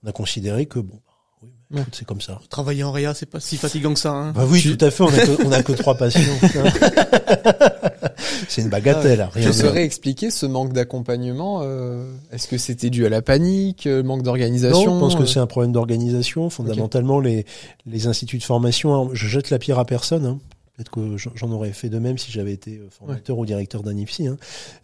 [0.04, 1.00] On a considéré que bon, bah,
[1.42, 1.86] oui, bah, Ouais.
[1.92, 2.40] c'est comme ça.
[2.50, 4.12] Travailler en réa, c'est pas si fatigant que ça.
[4.12, 4.32] Hein.
[4.32, 5.02] Bah oui, Tu- tout à fait.
[5.04, 6.20] On a que, on a que trois patients.
[8.48, 9.28] c'est une bagatelle.
[9.32, 13.86] Rien Tu saurais expliquer ce manque d'accompagnement euh, Est-ce que c'était dû à la panique,
[13.86, 16.48] euh, manque d'organisation Non, je pense que euh, c'est un problème d'organisation.
[16.50, 17.46] Fondamentalement, les,
[17.86, 20.26] les instituts de formation, alors, je jette la pierre à personne.
[20.26, 20.38] Hein.
[20.76, 24.26] Peut-être que j'en- aurais fait de même si j'avais été formateur ou directeur d'un IFSI.
[24.28, 24.38] Hein.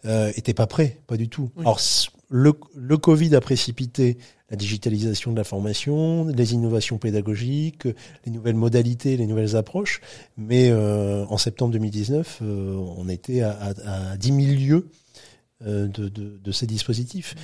[0.05, 1.49] Euh, pas prêts, pas du tout.
[1.55, 1.63] Oui.
[1.63, 4.17] Alors, c- le, le Covid a précipité
[4.51, 7.87] la digitalisation de la formation, les innovations pédagogiques,
[8.25, 10.01] les nouvelles modalités, les nouvelles approches.
[10.37, 14.87] Mais euh, en septembre 2019, euh, on était à, à, à 10 000 lieues
[15.65, 17.35] euh, de, de, de ces dispositifs.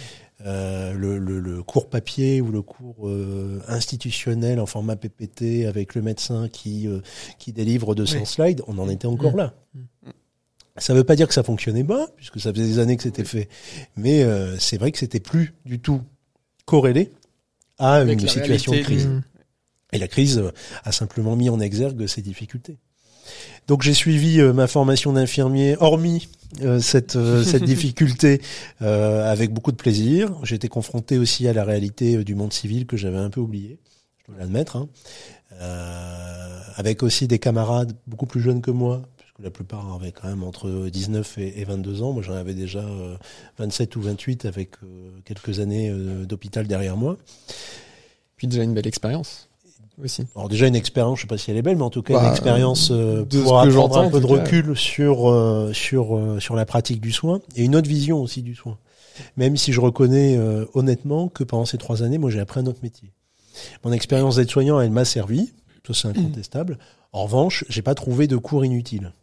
[0.45, 5.95] Euh, le, le, le cours papier ou le cours euh, institutionnel en format PPT avec
[5.95, 6.99] le médecin qui, euh,
[7.39, 8.25] qui délivre 200 Oui.
[8.25, 9.37] slides, on en était encore Mmh.
[9.37, 9.53] là.
[10.77, 13.03] Ça ne veut pas dire que ça fonctionnait pas, puisque ça faisait des années que
[13.03, 13.47] c'était fait.
[13.95, 16.01] Mais euh, c'est vrai que c'était plus du tout
[16.65, 17.11] corrélé
[17.77, 19.09] à Avec une situation de crise.
[19.93, 20.43] Et la crise
[20.83, 22.77] a simplement mis en exergue ces difficultés.
[23.67, 26.27] Donc j'ai suivi euh, ma formation d'infirmier, hormis
[26.61, 28.41] euh, cette, euh, cette difficulté,
[28.81, 30.31] euh, avec beaucoup de plaisir.
[30.49, 33.79] Été confronté aussi à la réalité du monde civil que j'avais un peu oublié,
[34.19, 34.77] je dois l'admettre.
[34.77, 34.87] Hein.
[35.61, 39.01] Euh, avec aussi des camarades beaucoup plus jeunes que moi,
[39.43, 42.13] la plupart avaient quand même entre 19 et, et 22 ans.
[42.13, 43.17] Moi j'en avais déjà euh,
[43.57, 47.17] 27 ou 28 avec euh, quelques années euh, d'hôpital derrière moi.
[48.37, 49.49] Puis déjà une belle expérience
[50.03, 50.23] aussi.
[50.35, 52.13] Alors déjà une expérience, je sais pas si elle est belle, mais en tout cas
[52.15, 54.33] Bah, une expérience euh, de pour apprendre un peu de cas.
[54.33, 58.41] recul sur euh, sur euh, sur la pratique du soin et une autre vision aussi
[58.41, 58.77] du soin.
[59.37, 62.65] Même si je reconnais euh, honnêtement que pendant ces trois années, moi j'ai appris un
[62.65, 63.13] autre métier.
[63.85, 65.53] Mon expérience d'aide-soignant, elle m'a servi,
[65.87, 66.77] ça c'est incontestable.
[67.13, 69.13] En revanche, j'ai pas trouvé de cours inutiles.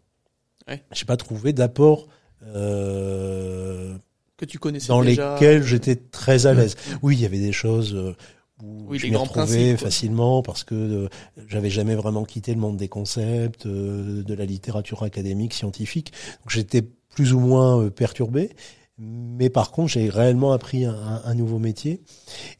[0.68, 0.82] Ouais.
[0.92, 2.08] J'ai pas trouvé d'apport
[2.54, 3.96] euh,
[4.36, 5.34] Que tu connaissais dans déjà.
[5.34, 6.76] lesquels j'étais très à l'aise.
[7.02, 8.14] Oui, il y avait des choses euh,
[8.62, 11.08] où Oui, je m'y retrouvais facilement parce que euh,
[11.48, 16.12] j'avais jamais vraiment quitté le monde des concepts, euh, de la littérature académique, scientifique.
[16.42, 18.50] Donc j'étais plus ou moins euh, perturbé.
[18.98, 22.02] Mais par contre, j'ai réellement appris un, un- un nouveau métier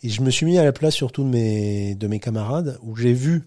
[0.02, 2.96] et je me suis mis à la place surtout de mes de mes camarades où
[2.96, 3.44] j'ai vu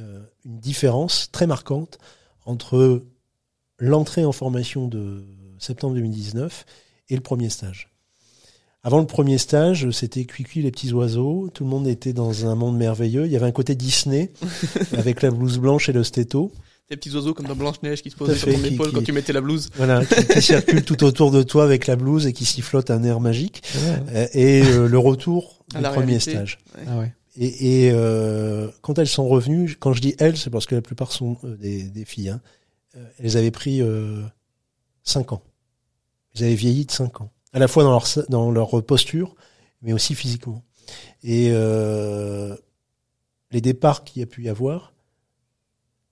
[0.00, 1.98] euh, une différence très marquante
[2.44, 3.02] entre
[3.78, 5.24] l'entrée en formation de
[5.58, 6.64] septembre 2019
[7.10, 7.90] et le premier stage.
[8.82, 11.50] Avant le premier stage, c'était Cuicui les petits oiseaux.
[11.52, 13.26] Tout le monde était dans un monde merveilleux.
[13.26, 14.30] Il y avait un côté Disney
[14.96, 16.52] avec la blouse blanche et le stéto.
[16.88, 19.02] Des petits oiseaux comme dans Blanche-Neige qui se posaient sur ton qui- épaule qui- quand
[19.02, 19.70] tu mettais la blouse.
[19.74, 23.02] Voilà, qui, qui circulent tout autour de toi avec la blouse et qui sifflotent un
[23.02, 23.60] air magique.
[23.74, 24.14] Ouais.
[24.14, 26.30] Euh, Et euh, le retour du premier réalité.
[26.30, 26.58] stage.
[26.86, 27.12] Ah ouais.
[27.38, 30.80] Et, et euh, quand elles sont revenues, quand je dis elles, c'est parce que la
[30.80, 32.28] plupart sont des, des filles.
[32.28, 32.40] Hein,
[33.18, 34.22] elles avaient pris euh,
[35.02, 35.42] 5 ans.
[36.34, 37.30] Elles avaient vieilli de 5 ans.
[37.52, 39.34] À la fois dans leur, dans leur posture,
[39.82, 40.62] mais aussi physiquement.
[41.22, 42.54] Et euh,
[43.50, 44.92] les départs qu'il y a pu y avoir,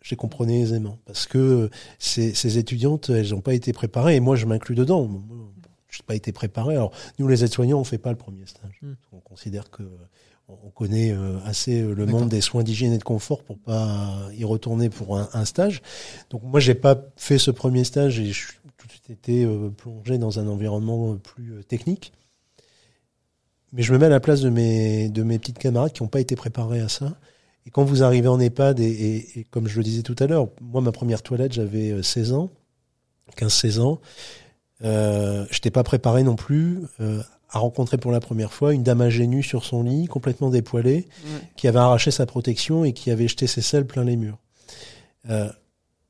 [0.01, 0.99] je les comprenais aisément.
[1.05, 4.16] Parce que ces, ces étudiantes, elles n'ont pas été préparées.
[4.16, 5.11] Et moi, je m'inclus dedans.
[5.88, 6.75] Je n'ai pas été préparé.
[6.75, 8.79] Alors, nous, les aides-soignants, on fait pas le premier stage.
[8.83, 8.94] Hmm.
[9.12, 9.83] On considère que
[10.49, 14.29] on connaît euh, assez euh, le monde des soins d'hygiène et de confort pour pas
[14.37, 15.83] y retourner pour un, un stage.
[16.31, 19.45] Donc moi j'ai pas fait ce premier stage et je suis tout de suite été
[19.45, 22.13] euh, plongé dans un environnement plus technique.
[23.73, 26.09] Mais je me mets à la place de mes de mes petites camarades qui n'ont
[26.09, 27.17] pas été préparés à ça.
[27.67, 30.27] Et quand vous arrivez en EHPAD et, et, et comme je le disais tout à
[30.27, 32.51] l'heure, moi ma première toilette j'avais euh, 16 ans,
[33.37, 34.01] 15-16 ans.
[34.83, 37.23] Euh, je n'étais pas préparé non plus euh,
[37.55, 41.07] à rencontrer pour la première fois une dame ingénue sur son lit, complètement dépoilée,
[41.57, 44.38] qui avait arraché sa protection et qui avait jeté ses selles plein les murs.
[45.31, 45.49] Euh,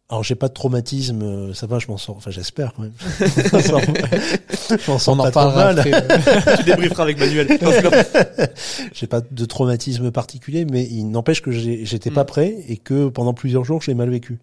[0.08, 2.92] alors j'ai pas de traumatisme, euh, ça va, je m'en sors, enfin j'espère quand même.
[3.20, 5.78] je m'en sors, pas trop mal.
[5.78, 6.56] après.
[6.58, 7.46] tu débrieferas avec Manuel.
[8.92, 12.14] J'ai pas de traumatisme particulier, mais il n'empêche que j'ai- j'étais Mm.
[12.14, 14.38] pas prêt et que pendant plusieurs jours je l'ai mal vécu.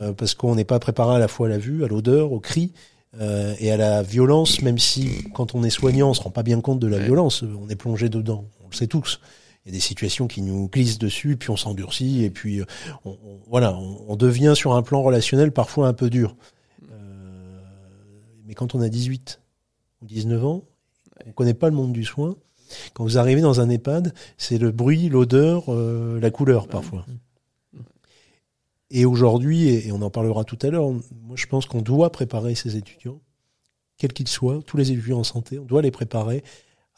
[0.00, 2.38] Euh, parce qu'on n'est pas préparé à la fois à la vue, à l'odeur, au
[2.38, 2.72] cri
[3.20, 6.42] euh, et à la violence, même si quand on est soignant, on se rend pas
[6.42, 7.04] bien compte de la Ouais.
[7.04, 9.20] violence, on est plongé dedans, on le sait tous.
[9.64, 12.64] Il y a des situations qui nous glissent dessus, puis on s'endurcit, et puis euh,
[13.04, 16.34] on, on- voilà, on, on devient sur un plan relationnel parfois un peu dur.
[16.90, 17.60] Euh,
[18.46, 19.40] mais quand on a 18
[20.02, 20.62] ou 19 ans,
[21.26, 22.34] on connaît pas le monde du soin.
[22.94, 27.04] Quand vous arrivez dans un EHPAD, c'est le bruit, l'odeur, euh, la couleur parfois.
[28.94, 32.54] Et aujourd'hui, et on en parlera tout à l'heure, moi je pense qu'on doit préparer
[32.54, 33.20] ces étudiants
[34.02, 36.42] quel qu'il soit, tous les étudiants en santé, on doit les préparer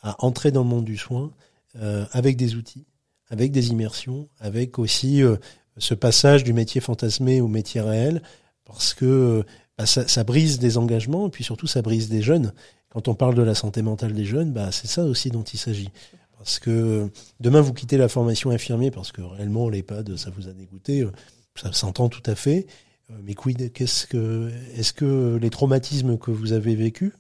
[0.03, 1.33] à entrer dans le monde du soin
[1.77, 2.87] euh, avec des outils,
[3.29, 5.37] avec des immersions, avec aussi euh,
[5.77, 8.23] ce passage du métier fantasmé au métier réel,
[8.65, 9.45] parce que
[9.77, 12.55] bah, ça, ça, brise des engagements et puis surtout ça brise des jeunes.
[12.89, 15.59] Quand on parle de la santé mentale des jeunes, bah, c'est ça aussi dont il
[15.59, 15.91] s'agit.
[16.39, 20.53] Parce que demain vous quittez la formation infirmier parce que réellement l'EHPAD ça vous a
[20.53, 21.07] dégoûté,
[21.55, 22.67] ça s'entend tout à fait.
[23.11, 27.13] Euh, mais quid, qu'est-ce que, est-ce que les traumatismes que vous avez vécus,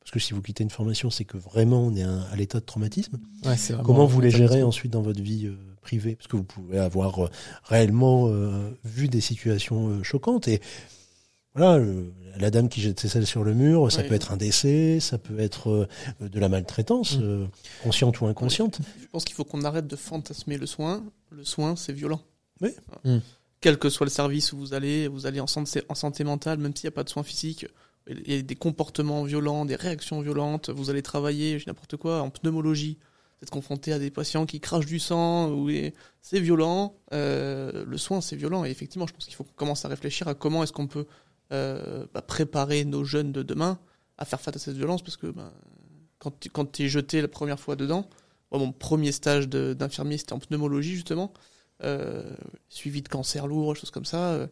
[0.00, 2.64] parce que si vous quittez une formation, c'est que vraiment on est à l'état de
[2.64, 3.18] traumatisme.
[3.44, 3.54] Ouais,
[3.84, 6.16] Comment vous les gérez ensuite dans votre vie euh, privée?
[6.16, 7.30] Parce que vous pouvez avoir euh,
[7.64, 8.28] réellement
[8.84, 10.60] vu des situations choquantes et
[11.54, 11.84] voilà,
[12.38, 15.18] la dame qui jette ses selles sur le mur, ça peut être un décès, ça
[15.18, 15.86] peut être
[16.18, 17.48] de la maltraitance, mm.
[17.82, 18.80] consciente ou inconsciente.
[18.98, 21.04] Je pense qu'il faut qu'on arrête de fantasmer le soin.
[21.30, 22.22] Le soin, c'est violent.
[22.62, 22.70] Oui.
[23.04, 23.18] Mm
[23.62, 26.58] quel que soit le service où vous allez, vous allez en santé, en santé mentale,
[26.58, 27.66] même s'il n'y a pas de soins physiques,
[28.08, 32.30] il y a des comportements violents, des réactions violentes, vous allez travailler, n'importe quoi, en
[32.30, 35.70] pneumologie, vous êtes confronté à des patients qui crachent du sang, ou
[36.20, 39.84] c'est violent, euh, le soin c'est violent, et effectivement je pense qu'il faut qu'on commence
[39.84, 41.06] à réfléchir à comment est-ce qu'on peut
[41.52, 43.78] euh, bah, préparer nos jeunes de demain
[44.18, 45.52] à faire face à cette violence, parce que bah,
[46.18, 48.08] quand tu es jeté la première fois dedans,
[48.50, 51.32] mon premier stage d'infirmier c'était en pneumologie justement,
[52.68, 54.32] suivi de cancer lourd, choses comme ça.
[54.32, 54.46] Euh,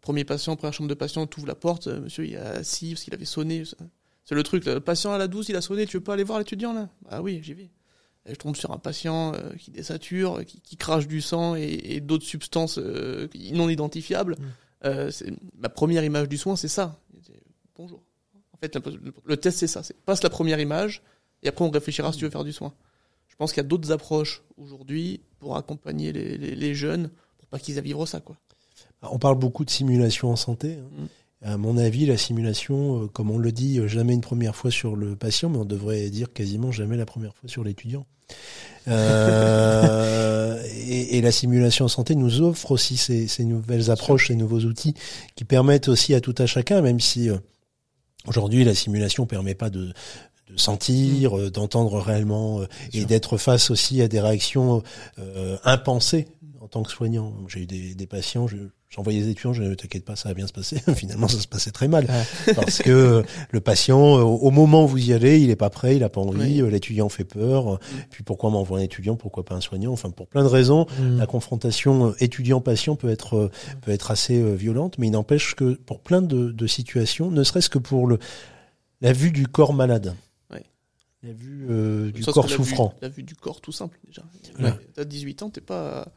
[0.00, 2.90] premier patient, première chambre de patient, tu ouvres la porte, euh, monsieur il est assis
[2.90, 3.64] parce qu'il avait sonné.
[4.24, 6.24] C'est le truc, le patient à la douce, il a sonné, tu veux pas aller
[6.24, 6.88] voir l'étudiant là?
[7.08, 7.70] Ah oui, j'y vais.
[8.26, 13.68] je tombe sur un patient qui désature, qui, crache du sang et, d'autres substances non
[13.68, 14.36] identifiables.
[14.84, 15.34] Mm.
[15.58, 17.00] ma première image du soin, c'est ça.
[17.74, 18.02] Bonjour.
[18.52, 18.76] En fait,
[19.24, 19.82] le, test, c'est ça.
[19.82, 21.02] C'est passe la première image
[21.42, 22.74] et après on réfléchira si tu veux faire du soin.
[23.38, 27.60] Je pense qu'il y a d'autres approches aujourd'hui pour accompagner les, les, jeunes, pour pas
[27.60, 28.18] qu'ils aient vivre ça.
[28.18, 28.34] Quoi.
[29.02, 30.72] On parle beaucoup de simulation en santé.
[30.72, 31.02] Hein.
[31.02, 31.06] Mm.
[31.44, 34.72] À mon avis, la simulation, euh, comme on le dit, euh, jamais une première fois
[34.72, 38.06] sur le patient, mais on devrait dire quasiment jamais la première fois sur l'étudiant.
[38.88, 44.34] Euh, et, et, la simulation en santé nous offre aussi ces, ces nouvelles approches, ces
[44.34, 44.94] nouveaux outils
[45.36, 47.30] qui permettent aussi à tout à chacun, même si
[48.26, 49.92] aujourd'hui la simulation permet pas de,
[50.50, 51.40] de sentir, mm.
[51.40, 54.82] euh, d'entendre réellement euh, et d'être face aussi à des réactions
[55.18, 56.28] euh, impensées
[56.60, 57.32] en tant que soignant.
[57.48, 58.46] J'ai eu des, des patients,
[58.90, 60.82] j'envoyais des étudiants, je ne t'inquiète pas, ça va bien se passer.
[60.94, 62.06] Finalement, ça se passait très mal
[62.56, 66.04] parce que le patient, au, moment où vous y allez, il est pas prêt, il
[66.04, 67.74] a pas envie, l'étudiant fait peur.
[67.74, 67.78] Mm.
[68.10, 69.92] Puis pourquoi m'envoyer un étudiant, pourquoi pas un soignant?
[69.92, 71.18] Enfin, pour plein de raisons, mm.
[71.18, 76.20] la confrontation étudiant-patient peut être peut être assez violente, mais il n'empêche que pour plein
[76.20, 78.18] de, de situations, ne serait-ce que pour le
[79.00, 80.14] la vue du corps malade.
[81.22, 82.94] La vue euh, du corps souffrant.
[83.02, 84.22] la vue du corps tout simple déjà.
[84.60, 84.72] Ouais.
[84.94, 86.12] T'as 18 ans, t'es pas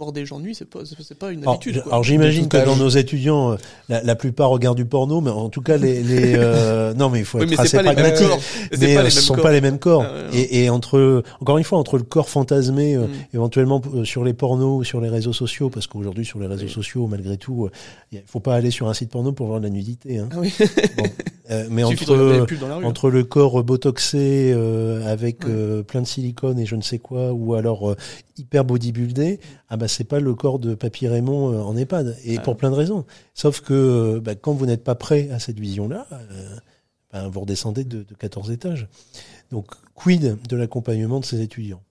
[0.00, 1.82] voir des gens nuits, c'est pas c'est pas une habitude.
[1.86, 3.56] Alors, j'imagine que dans nos étudiants, euh,
[3.88, 7.20] la, la, plupart regardent du porno, mais en tout cas les, les euh, non mais
[7.20, 8.26] il faut être assez pragmatique.
[8.78, 10.04] Mais, euh, ce sont pas les mêmes corps.
[10.06, 13.08] Ah, et, et, entre encore une fois entre le corps fantasmé mm.
[13.34, 17.06] éventuellement sur les pornos ou sur les réseaux sociaux, parce qu'aujourd'hui sur les réseaux sociaux
[17.06, 17.68] malgré tout,
[18.10, 20.18] il faut pas aller sur un site porno pour voir de la nudité.
[20.18, 20.28] Hein.
[20.32, 20.54] Ah oui.
[20.96, 21.04] bon.
[21.68, 22.46] mais entre
[22.84, 24.56] entre le corps botoxé
[25.04, 25.40] avec
[25.86, 27.94] plein de silicone et je ne sais quoi, ou alors
[28.40, 32.38] hyper bodybuildé, ah bah c'est pas le corps de Papy Raymond euh, en EHPAD et
[32.38, 33.04] pour plein de raisons.
[33.34, 36.56] Sauf que euh, bah, quand vous n'êtes pas prêt à cette vision-là, euh,
[37.12, 38.88] bah, vous redescendez de, de 14 étages.
[39.50, 41.82] Donc quid de l'accompagnement de ces étudiants?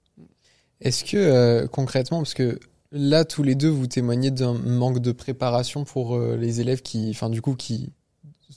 [0.82, 2.58] Est-ce que concrètement, parce que
[2.94, 7.30] là tous les deux vous témoignez d'un manque de préparation pour les élèves qui, enfin
[7.30, 7.92] du coup qui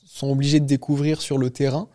[0.06, 1.88] sont obligés de découvrir sur le terrain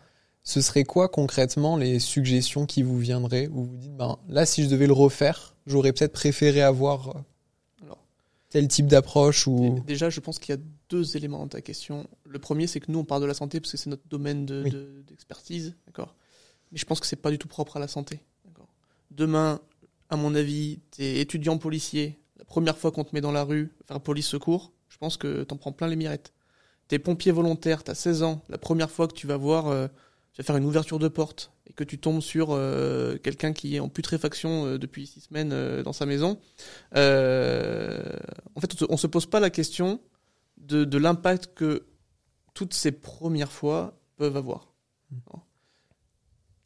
[0.44, 4.62] ce serait quoi concrètement les suggestions qui vous viendraient où vous dites ben là si
[4.62, 7.24] je devais le refaire j'aurais peut-être préféré avoir
[8.50, 12.08] tel type d'approche ou déjà je pense qu'il y a deux éléments dans ta question.
[12.24, 14.46] Le premier c'est que nous on parle de la santé parce que c'est notre domaine
[15.06, 16.14] d'expertise d'accord?
[16.72, 18.20] Mais je pense que c'est pas du tout propre à la santé
[19.10, 19.60] demain
[20.10, 23.70] à mon avis t'es étudiant policier la première fois qu'on te met dans la rue
[23.86, 26.32] faire police secours je pense que t'en prends plein les mirettes.
[26.88, 29.88] T'es pompier volontaire t'as 16 ans la première fois que tu vas voir euh,
[30.32, 33.76] tu vas faire une ouverture de porte et que tu tombes sur euh, quelqu'un qui
[33.76, 36.38] est en putréfaction euh, depuis six semaines euh, dans sa maison,
[36.94, 40.00] en fait, on se, se pose pas la question
[40.56, 41.86] de, de l'impact que
[42.54, 44.74] toutes ces premières fois peuvent avoir.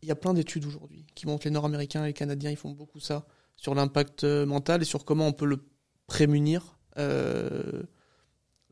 [0.02, 2.72] Il y a plein d'études aujourd'hui qui montrent les Nord-Américains et les Canadiens, ils font
[2.72, 5.64] beaucoup ça sur l'impact mental et sur comment on peut le
[6.06, 6.78] prémunir.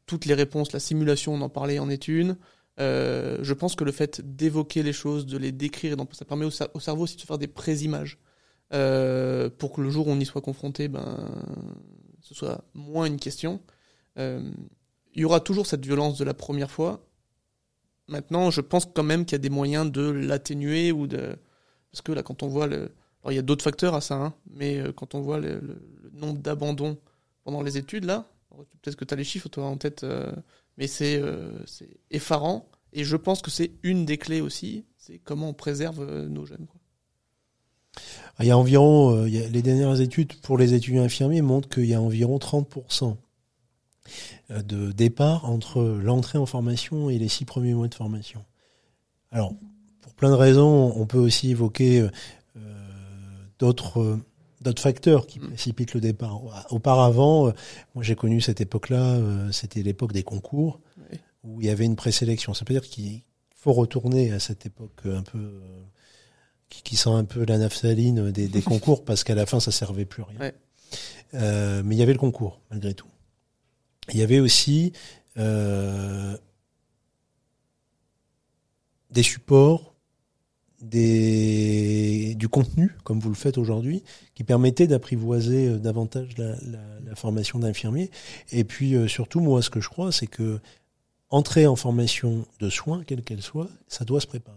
[0.07, 2.37] toutes les réponses, la simulation, on en parlait en est une.
[2.81, 6.51] Euh, je pense que le fait d'évoquer les choses, de les décrire, ça permet au,
[6.51, 8.19] cerveau aussi de faire des pré-images.
[8.73, 11.29] Euh, pour que le jour où on y soit confronté, ben,
[12.23, 13.61] ce soit moins une question.
[14.19, 14.51] Euh,
[15.15, 17.05] il y aura toujours cette violence de la première fois.
[18.09, 21.37] Maintenant, je pense quand même qu'il y a des moyens de l'atténuer ou de.
[21.91, 22.93] Parce que là, quand on voit le.
[23.23, 25.61] Alors, il y a d'autres facteurs à ça, hein, mais euh, quand on voit le,
[25.61, 26.99] le- nombre d'abandons
[27.45, 28.27] pendant les études, là,
[28.83, 30.05] peut-être que tu as les chiffres toi en tête,
[30.81, 32.67] mais c'est euh, c'est effarant.
[32.93, 36.45] Et je pense que c'est une des clés aussi, c'est comment on préserve euh, nos
[36.45, 36.67] jeunes.
[36.67, 36.81] quoi.
[38.41, 41.95] Il y a environ, euh, les dernières études pour les étudiants infirmiers montrent qu'il y
[41.95, 43.17] a environ 30%
[44.49, 48.45] de départ entre l'entrée en formation et les six premiers mois de formation.
[49.31, 49.55] Alors,
[50.01, 52.09] pour plein de raisons, on peut aussi évoquer
[53.61, 54.19] d'autres
[54.61, 55.49] d'autres facteurs qui Mm.
[55.49, 56.67] précipitent le départ.
[56.71, 57.53] Auparavant, euh,
[57.95, 61.19] moi j'ai connu cette époque-là, euh, c'était l'époque des concours, Oui.
[61.45, 62.53] où il y avait une présélection.
[62.55, 63.23] Ça veut dire qu'il
[63.57, 65.83] faut retourner à cette époque un peu euh,
[66.69, 69.71] qui, qui sent un peu la naphtaline des, des concours parce qu'à la fin ça
[69.73, 70.41] servait plus à rien.
[70.41, 70.55] Ouais.
[71.35, 73.07] Euh, mais il y avait le concours malgré tout.
[74.13, 74.93] Il y avait aussi
[75.39, 76.37] euh,
[79.11, 79.90] des supports,
[80.81, 84.03] des, du contenu, comme vous le faites aujourd'hui,
[84.35, 88.11] qui permettait d'apprivoiser euh, davantage la, la- la formation d'infirmier.
[88.53, 90.61] Et puis euh, surtout, moi, ce que je crois, c'est que
[91.29, 94.57] entrer en formation de soins, quelle qu'elle soit, ça doit se préparer.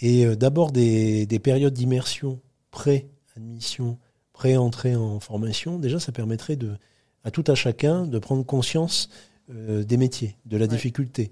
[0.00, 2.40] Et euh, d'abord des, des périodes d'immersion
[2.70, 3.98] pré-admission,
[4.32, 6.72] pré-entrée en formation, déjà, ça permettrait de,
[7.24, 9.08] à tout à chacun de prendre conscience
[9.50, 10.68] euh, des métiers, de la Ouais.
[10.68, 11.30] difficulté,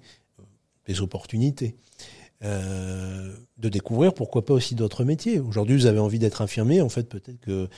[0.87, 1.77] des opportunités,
[2.45, 5.41] euh, de découvrir pourquoi pas aussi d'autres métiers.
[5.41, 7.69] Aujourd'hui, vous avez envie d'être infirmier, en fait, peut-être que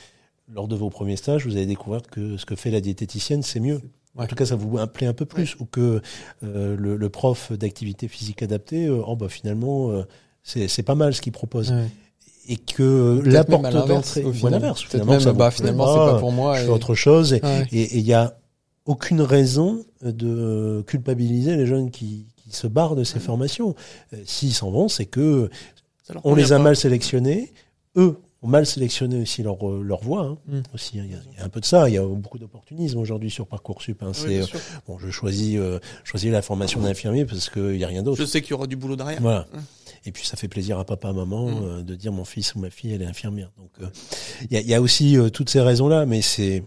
[0.51, 3.59] lors de vos premiers stages, vous allez découvrir que ce que fait la diététicienne, c'est
[3.59, 3.81] mieux.
[4.15, 4.27] En Ouais.
[4.27, 6.01] tout cas, ça vous plaît un peu plus, ou que
[6.43, 10.03] euh, le, le prof d'activité physique adaptée, euh, oh bah finalement, euh,
[10.43, 11.87] c'est c'est pas mal ce qu'il propose, Ouais.
[12.47, 16.55] et que la porte d'entrée, ou l'inverse, finalement, même, bah, finalement, c'est pas pour moi.
[16.57, 17.67] je et- fais autre chose, et Ouais.
[17.71, 18.37] et il y a
[18.85, 23.75] aucune raison de culpabiliser les jeunes qui, se barrent de ces formations.
[24.13, 25.49] Euh, S'ils s'en vont, c'est que
[26.23, 26.63] on les a pas.
[26.63, 27.53] mal sélectionnés.
[27.95, 30.23] Eux ont mal sélectionné aussi leur, euh, leur voie.
[30.23, 30.37] hein.
[30.47, 30.61] Mm.
[30.73, 31.03] Aussi, hein.
[31.05, 31.87] il y, a, il y a un peu de ça.
[31.87, 34.03] Il y a beaucoup d'opportunisme aujourd'hui sur Parcoursup.
[34.03, 34.11] Hein.
[34.25, 34.45] Oui, euh,
[34.87, 38.17] bon, je choisis, euh, choisis la formation d'infirmier parce qu'il y a rien d'autre.
[38.19, 39.21] Je sais qu'il y aura du boulot derrière.
[39.21, 39.47] Voilà.
[40.05, 41.63] Et puis ça fait plaisir à papa, maman Mm.
[41.63, 43.49] euh, de dire mon fils ou ma fille elle est infirmière.
[43.57, 43.89] Donc
[44.51, 46.63] il y, y a aussi toutes ces raisons-là, mais c'est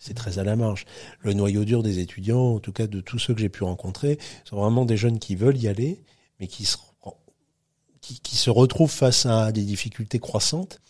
[0.00, 0.86] c'est très à la marge.
[1.20, 4.18] Le noyau dur des étudiants, en tout cas de tous ceux que j'ai pu rencontrer,
[4.44, 6.02] sont vraiment des jeunes qui veulent y aller,
[6.40, 10.80] mais qui se retrouvent face à des difficultés croissantes,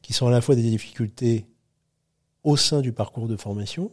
[0.00, 1.46] qui sont à la fois des difficultés
[2.44, 3.90] au sein du parcours de formation,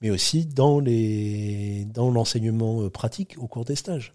[0.00, 4.14] mais aussi dans les dans l'enseignement euh, pratique au cours des stages.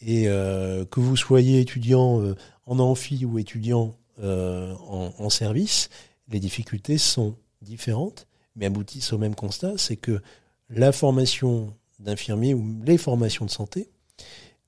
[0.00, 2.34] Et euh, que vous soyez étudiant euh,
[2.66, 5.90] en amphi ou étudiant en service,
[6.28, 8.26] les difficultés sont différentes,
[8.58, 10.20] mais aboutissent au même constat, c'est que
[10.68, 13.88] la formation d'infirmier ou les formations de santé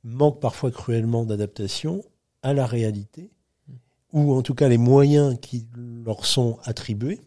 [0.04, 2.02] manquent parfois cruellement d'adaptation
[2.42, 3.30] à la réalité,
[4.12, 7.20] ou en tout cas les moyens qui leur sont attribués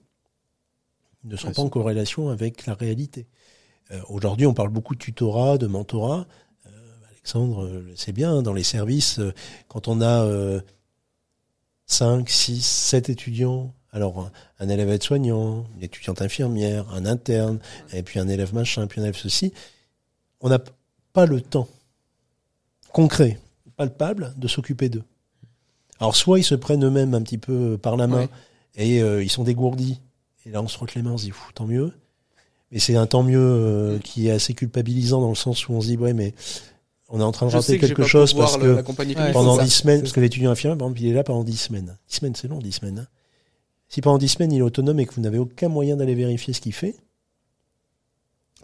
[1.24, 3.28] ne sont pas en corrélation avec la réalité.
[3.92, 6.28] Euh, Aujourd'hui, on parle beaucoup de tutorat, de mentorat.
[6.66, 6.70] Euh,
[7.12, 9.22] Alexandre euh, le sait bien, dans les services,
[9.70, 10.60] quand on a euh,
[11.86, 14.30] 5, 6, 7 étudiants, alors
[14.60, 17.60] un, élève aide-soignant, une étudiante infirmière, un interne,
[17.94, 19.54] et puis un élève machin, puis un élève ceci,
[20.42, 20.60] on n'a
[21.14, 21.68] pas le temps
[22.92, 23.40] concret,
[23.78, 25.04] palpable, de s'occuper d'eux.
[26.00, 28.30] Alors soit ils se prennent eux-mêmes un petit peu par la main Ouais.
[28.76, 30.02] et euh, ils sont dégourdis,
[30.46, 31.92] et là on se frotte les mains, on se dit, Fou, tant mieux.
[32.72, 35.82] Mais c'est un tant mieux euh, qui est assez culpabilisant dans le sens où on
[35.82, 36.34] se dit, ouais, mais
[37.10, 40.02] on est en train de rater que quelque chose parce le- que pendant dix semaines,
[40.02, 41.96] parce que l'étudiant infirmier, par exemple, il est là pendant dix semaines.
[42.10, 42.98] Dix semaines, c'est long, dix semaines.
[43.00, 43.08] hein.
[43.94, 46.52] Si pendant dix semaines, il est autonome et que vous n'avez aucun moyen d'aller vérifier
[46.52, 46.96] ce qu'il fait,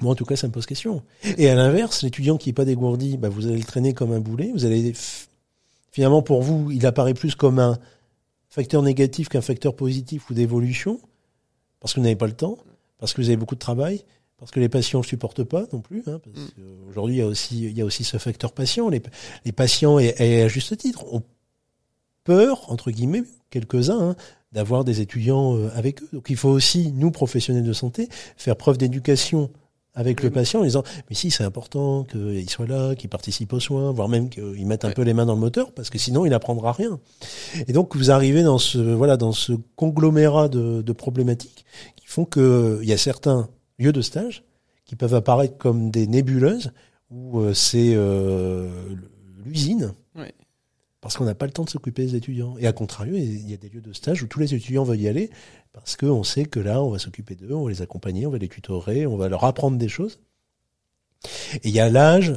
[0.01, 1.03] moi, en tout cas, ça me pose question.
[1.37, 4.19] Et à l'inverse, l'étudiant qui est pas dégourdi, bah, vous allez le traîner comme un
[4.19, 4.49] boulet.
[4.51, 4.91] Vous allez,
[5.91, 7.77] finalement, pour vous, il apparaît plus comme un
[8.49, 10.99] facteur négatif qu'un facteur positif ou d'évolution,
[11.79, 12.57] parce que vous n'avez pas le temps,
[12.97, 14.03] parce que vous avez beaucoup de travail,
[14.39, 16.01] parce que les patients ne supportent pas non plus.
[16.07, 16.85] Hein, Mm.
[16.87, 18.89] qu'aujourd'hui, il y a aussi, il y a aussi ce facteur patient.
[18.89, 19.03] Les,
[19.45, 21.21] les patients, et, et à juste titre, ont
[22.23, 24.15] peur, entre guillemets, quelques-uns, hein,
[24.51, 26.09] d'avoir des étudiants euh, avec eux.
[26.13, 29.49] Donc il faut aussi, nous, professionnels de santé, faire preuve d'éducation
[29.95, 33.51] avec Oui, le patient en disant mais si c'est important qu'il soit là, qu'il participe
[33.53, 35.97] aux soins, voire même qu'il mette un peu les mains dans le moteur parce que
[35.97, 36.99] sinon il n'apprendra rien.
[37.67, 42.25] Et donc vous arrivez dans ce voilà dans ce conglomérat de, de problématiques qui font
[42.25, 44.43] que il y a certains lieux de stage
[44.85, 46.71] qui peuvent apparaître comme des nébuleuses
[47.11, 48.69] où euh, c'est euh,
[49.45, 49.93] l'usine.
[51.01, 52.57] Parce qu'on n'a pas le temps de s'occuper des étudiants.
[52.57, 54.99] Et à contrario, il y a des lieux de stage où tous les étudiants veulent
[54.99, 55.29] y aller
[55.73, 58.37] parce qu'on sait que là, on va s'occuper d'eux, on va les accompagner, on va
[58.37, 60.19] les tutorer, on va leur apprendre des choses.
[61.63, 62.33] Et il y a l'âge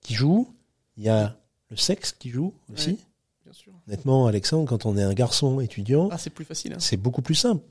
[0.00, 0.48] qui joue,
[0.96, 1.36] Il y a
[1.70, 2.90] le sexe qui joue aussi.
[2.90, 2.96] Ouais.
[3.44, 3.72] Bien sûr.
[3.86, 6.72] Honnêtement, Alexandre, quand on est un garçon étudiant, Ah, c'est plus facile.
[6.74, 6.78] Hein.
[6.80, 7.62] c'est beaucoup plus simple.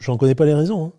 [0.00, 0.86] J'en connais pas les raisons.
[0.86, 0.92] hein.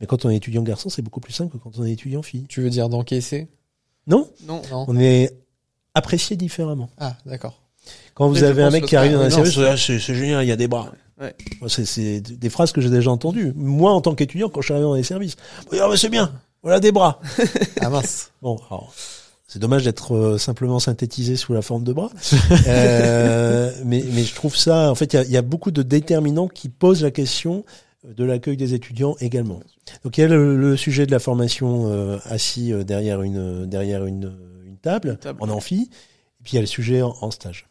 [0.00, 2.22] Mais quand on est étudiant garçon, c'est beaucoup plus simple que quand on est étudiant
[2.22, 2.46] fille.
[2.48, 3.48] Tu veux dire d'encaisser?
[4.06, 4.62] Non, Non.
[4.70, 4.84] Non.
[4.88, 5.36] on est
[5.96, 6.90] apprécié différemment.
[6.98, 7.60] Ah, d'accord.
[8.14, 10.52] Quand vous avez un mec qui arrive dans un non, service, c'est- génial, il y
[10.52, 10.92] a des bras.
[11.20, 11.34] Ouais.
[11.68, 13.52] C'est des phrases que j'ai déjà entendues.
[13.56, 15.36] Moi, en tant qu'étudiant, quand je suis arrivé dans les services,
[15.70, 16.30] bah, c'est bien,
[16.62, 17.20] voilà des bras.
[17.80, 18.30] Ah mince.
[18.42, 18.92] Bon, alors,
[19.48, 22.10] c'est dommage d'être euh, simplement synthétisé sous la forme de bras.
[22.68, 25.70] Euh, mais, mais je trouve ça, en fait, il y a, il y a beaucoup
[25.70, 27.64] de déterminants qui posent la question
[28.04, 29.60] de l'accueil des étudiants également.
[30.04, 34.04] Donc il y a le, le sujet de la formation euh, assis derrière une derrière
[34.04, 34.32] une
[34.86, 35.42] table, Une table.
[35.42, 35.90] en amphi,
[36.40, 37.68] et puis il y a le sujet en, en stage.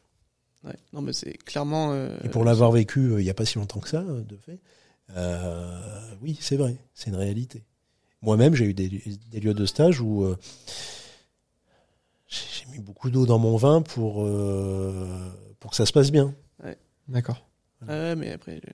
[0.64, 0.76] Ouais.
[0.94, 1.92] Non, mais c'est clairement.
[1.94, 4.22] euh, Et pour l'avoir vécu euh, il n'y a pas si longtemps que ça, euh,
[4.24, 4.60] de fait,
[5.16, 7.64] euh, oui, c'est vrai, c'est une réalité.
[8.22, 10.36] Moi-même, j'ai eu des, des lieux de stage où euh,
[12.28, 16.34] j'ai mis beaucoup d'eau dans mon vin pour, euh, pour que ça se passe bien.
[17.08, 17.46] D'accord.
[17.88, 18.60] Ouais, mais après.
[18.66, 18.72] je-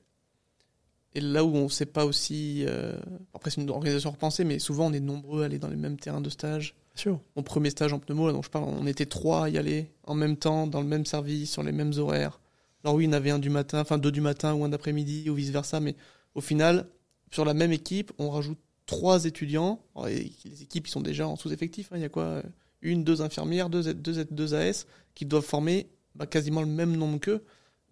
[1.15, 2.63] Et là où on sait pas aussi.
[2.65, 2.97] euh,
[3.33, 5.97] Après, c'est une organisation repensée, mais souvent on est nombreux à aller dans les mêmes
[5.99, 6.73] terrains de stage.
[6.95, 7.19] Sûr.
[7.35, 9.91] Mon premier stage en pneumo, là dont je parle, on était trois à y aller
[10.03, 12.39] en même temps, dans le même service, sur les mêmes horaires.
[12.83, 14.69] Alors oui, il y en avait un du matin, enfin deux du matin ou un
[14.69, 15.95] d'après-midi ou vice versa, mais
[16.35, 16.87] au final,
[17.31, 19.79] sur la même équipe, on rajoute trois étudiants.
[20.09, 21.89] Et les équipes, ils sont déjà en sous-effectif.
[21.91, 21.95] hein.
[21.97, 22.43] Il y a quoi euh,
[22.81, 24.85] Une, deux infirmières, deux, deux, deux AS
[25.15, 27.43] qui doivent former bah, quasiment le même nombre qu'eux.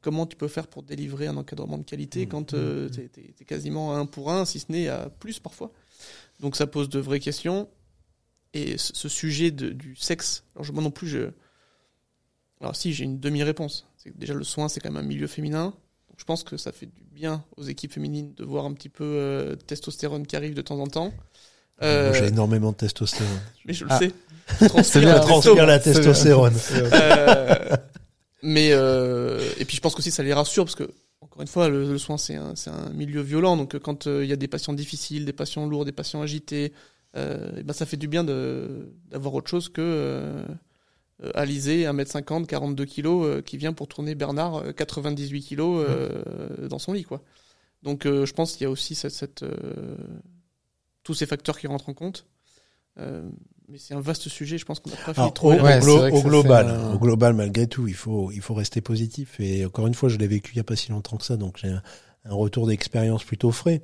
[0.01, 2.91] Comment tu peux faire pour délivrer un encadrement de qualité Mmh, quand mmh, euh, mmh.
[2.91, 5.71] t'es t'es- t'es quasiment à un pour un, si ce n'est à plus parfois?
[6.39, 7.69] Donc ça pose de vraies questions.
[8.53, 11.29] Et ce, sujet de- du sexe, alors je, moi non plus, je.
[12.61, 13.85] Alors si, j'ai une demi-réponse.
[13.97, 15.65] C'est que déjà le soin, c'est quand même un milieu féminin.
[16.09, 18.89] Donc je pense que ça fait du bien aux équipes féminines de voir un petit
[18.89, 21.13] peu euh, de testostérone qui arrive de temps en temps.
[21.83, 23.39] Euh, Moi, J'ai énormément de testostérone.
[23.65, 23.99] mais je le Ah.
[23.99, 24.11] sais.
[24.61, 25.93] Je transpire la bien.
[25.93, 26.55] testostérone.
[26.73, 27.77] euh,
[28.41, 30.89] mais euh, et puis je pense qu'aussi ça les rassure parce que
[31.21, 34.07] encore une fois le, le soin c'est un, c'est un milieu violent donc euh, quand
[34.07, 36.73] euh, il y a des patients difficiles, des patients lourds, des patients agités,
[37.15, 40.43] euh, et ben ça fait du bien d'avoir autre chose que euh,
[41.23, 46.67] euh, Alizé 1m50, 42 kilos euh, qui vient pour tourner Bernard euh, 98 kilos euh,
[46.67, 47.21] dans son lit quoi.
[47.83, 49.95] Donc euh, je pense qu'il y a aussi cette, cette, euh,
[51.03, 52.25] tous ces facteurs qui rentrent en compte.
[52.99, 53.27] Euh,
[53.69, 55.85] mais c'est un vaste sujet, je pense qu'on n'a pas de trouver au, Ouais, au
[55.85, 59.39] glo- global, fait un- au global, malgré tout, il faut, il faut rester positif.
[59.39, 61.37] Et encore une fois, je l'ai vécu il n'y a pas si longtemps que ça,
[61.37, 61.81] donc j'ai un,
[62.25, 63.81] un retour d'expérience plutôt frais.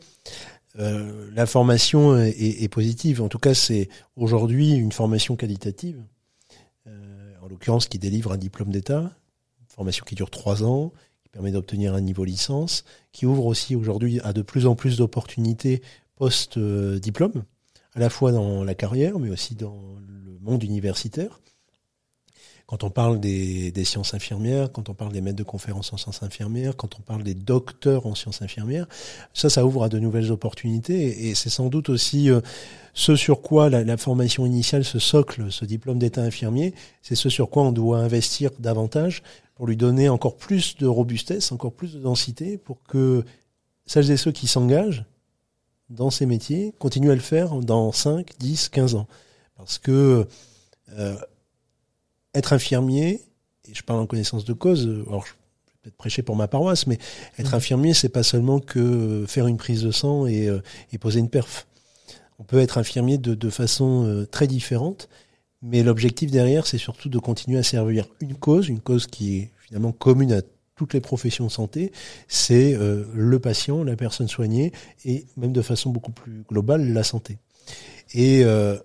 [0.79, 3.21] Euh, la formation est, positive.
[3.21, 6.03] En tout cas, c'est aujourd'hui une formation qualitative,
[6.87, 9.11] euh, en l'occurrence qui délivre un diplôme d'État,
[9.67, 10.91] formation qui dure trois ans,
[11.23, 14.97] qui permet d'obtenir un niveau licence, qui ouvre aussi aujourd'hui à de plus en plus
[14.97, 15.81] d'opportunités
[16.15, 17.43] post-diplôme,
[17.93, 21.41] à la fois dans la carrière, mais aussi dans le monde universitaire.
[22.67, 25.97] Quand on parle des, des sciences infirmières, quand on parle des maîtres de conférences en
[25.97, 28.87] sciences infirmières, quand on parle des docteurs en sciences infirmières,
[29.33, 31.27] ça, ça ouvre à de nouvelles opportunités.
[31.29, 32.41] Et, c'est sans doute aussi euh,
[32.95, 37.29] ce sur quoi la, la formation initiale, ce socle, ce diplôme d'état infirmier, c'est ce
[37.29, 39.21] sur quoi on doit investir davantage
[39.55, 43.23] pour lui donner encore plus de robustesse, encore plus de densité, pour que
[43.85, 45.05] celles et ceux qui s'engagent
[45.89, 49.07] dans ces métiers continuent à le faire dans 5, 10, 15 ans.
[49.55, 50.27] Parce que
[50.97, 51.15] euh,
[52.35, 53.21] être infirmier,
[53.67, 55.37] et je parle en connaissance de cause, euh, alors je vais
[55.83, 56.99] peut-être prêcher pour ma paroisse, mais
[57.39, 57.55] être Mhm.
[57.55, 60.61] infirmier, c'est pas seulement que euh, faire une prise de sang et, euh,
[60.91, 61.65] et poser une perf.
[62.37, 65.07] On peut être infirmier de, de façon très différente,
[65.61, 69.51] mais l'objectif derrière, c'est surtout de continuer à servir une cause, une cause qui est
[69.65, 70.41] finalement commune à
[70.75, 71.91] toutes les professions de santé,
[72.27, 74.73] c'est euh, le patient, la personne soignée,
[75.05, 77.37] et même de façon beaucoup plus globale, la santé.
[78.13, 78.77] Et euh,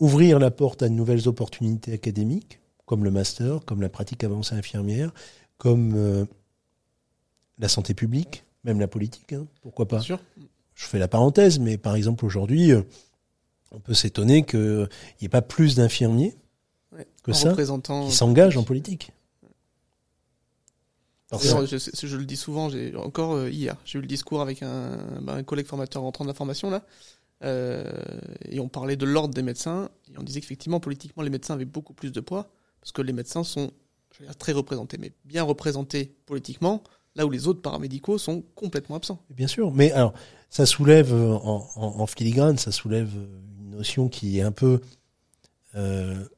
[0.00, 4.54] ouvrir la porte à de nouvelles opportunités académiques, comme le master, comme la pratique avancée
[4.54, 5.12] infirmière,
[5.58, 6.24] comme euh,
[7.58, 10.20] la santé publique, même la politique, hein, pourquoi pas Bien sûr.
[10.74, 12.82] je fais la parenthèse, mais par exemple aujourd'hui, euh,
[13.72, 14.88] on peut s'étonner qu'il
[15.20, 16.34] n'y ait pas plus d'infirmiers
[16.92, 17.06] Ouais.
[17.22, 19.10] que ça représentant- qui s'engagent en politique.
[21.32, 24.62] Je, je- je le dis souvent, j'ai encore euh, hier, j'ai eu le discours avec
[24.62, 26.84] un, bah, un collègue formateur rentrant de la formation là,
[27.42, 27.92] euh,
[28.48, 31.64] et on parlait de l'ordre des médecins, et on disait qu'effectivement politiquement les médecins avaient
[31.64, 32.48] beaucoup plus de poids
[32.86, 33.72] parce que les médecins sont,
[34.12, 36.84] je veux dire, très représentés, mais bien représentés politiquement,
[37.16, 39.20] là où les autres paramédicaux sont complètement absents.
[39.30, 40.14] Bien sûr, mais alors
[40.50, 43.10] ça soulève en, en, en filigrane, ça soulève
[43.58, 44.80] une notion qui est un peu
[45.74, 46.28] euh,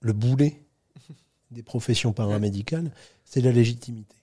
[0.00, 0.60] le boulet
[1.50, 2.92] des professions paramédicales,
[3.24, 4.16] c'est la légitimité.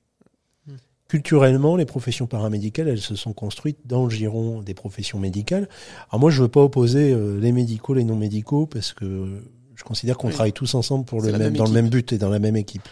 [0.68, 0.76] Hmm.
[1.08, 5.68] Culturellement, les professions paramédicales, elles se sont construites dans le giron des professions médicales.
[6.12, 9.42] Alors moi, je veux pas opposer euh, les médicaux, les non médicaux, parce que
[9.82, 10.34] Je considère qu'on Oui.
[10.34, 12.56] travaille tous ensemble pour le même, même dans le même but et dans la même
[12.56, 12.88] équipe.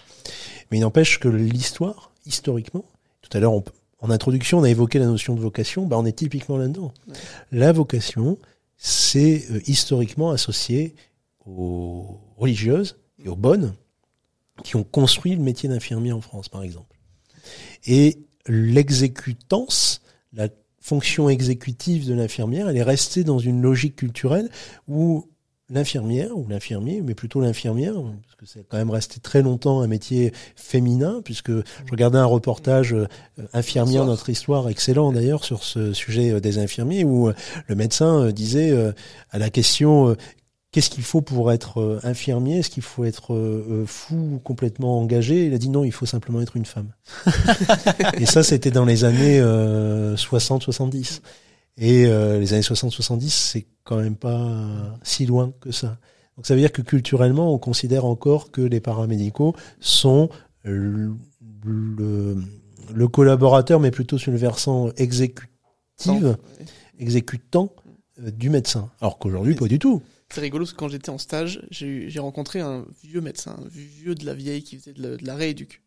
[0.72, 2.84] Mais il n'empêche que l'histoire, historiquement,
[3.22, 3.54] tout à l'heure,
[4.02, 6.92] en introduction, on a évoqué la notion de vocation, bah, on est typiquement là-dedans.
[7.08, 7.14] Ouais.
[7.52, 8.40] La vocation,
[8.76, 10.96] c'est euh, historiquement associé
[11.46, 13.76] aux religieuses et aux bonnes
[14.64, 16.98] qui ont construit le métier d'infirmier en France, par exemple.
[17.86, 18.18] Et
[18.48, 20.02] l'exécutance,
[20.34, 20.48] la
[20.80, 24.50] fonction exécutive de l'infirmière, elle est restée dans une logique culturelle
[24.88, 25.28] où
[25.70, 29.88] l'infirmière ou l'infirmier, mais plutôt l'infirmière, parce que c'est quand même resté très longtemps un
[29.88, 33.08] métier féminin, puisque je regardais un reportage euh,
[33.54, 37.34] infirmière, notre histoire, excellent d'ailleurs, sur ce sujet euh, des infirmiers, où euh,
[37.68, 38.92] le médecin euh, disait euh,
[39.32, 40.16] à la question euh,
[40.72, 45.46] qu'est-ce qu'il faut pour être infirmier, est-ce qu'il faut être fou ou complètement engagé?
[45.48, 46.92] Il a dit non, il faut simplement être une femme.
[48.20, 51.22] Et ça, c'était dans les années euh, 60-70.
[51.82, 55.98] Et euh, les années 60-70, c'est quand même pas si loin que ça.
[56.36, 60.30] Donc ça veut dire que culturellement, on considère encore que les paramédicaux sont
[60.64, 61.12] le,
[61.66, 62.38] le,
[62.94, 65.50] le collaborateur, mais plutôt sur le versant exécutif,
[66.08, 66.36] Ouais.
[66.98, 67.74] exécutant
[68.24, 68.90] euh, du médecin.
[69.02, 70.02] Alors qu'aujourd'hui, pas du tout.
[70.32, 74.16] C'est rigolo parce que quand j'étais en stage, j'ai rencontré un vieux médecin, un vieux
[74.16, 75.82] de la vieille qui faisait de la, de la rééduque.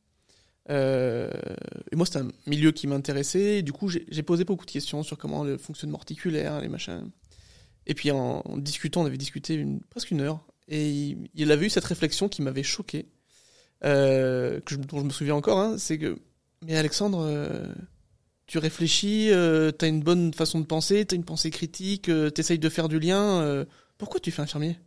[0.71, 1.31] Euh,
[1.91, 3.63] et moi, c'était un milieu qui m'intéressait.
[3.63, 7.11] Du coup, j'ai posé beaucoup de questions sur comment le fonctionnement articulaire, les machins.
[7.87, 10.45] Et puis, en, discutant, on avait discuté presque une heure.
[10.69, 13.07] Et il, avait eu cette réflexion qui m'avait choqué,
[13.85, 15.59] euh, dont je me souviens encore.
[15.59, 16.17] hein, c'est que,
[16.65, 17.67] mais Alexandre, euh,
[18.47, 19.31] tu réfléchis,
[19.79, 23.67] t'as une bonne façon de penser, t'as une pensée critique, t'essayes de faire du lien.
[23.99, 24.79] pourquoi tu fais infirmier?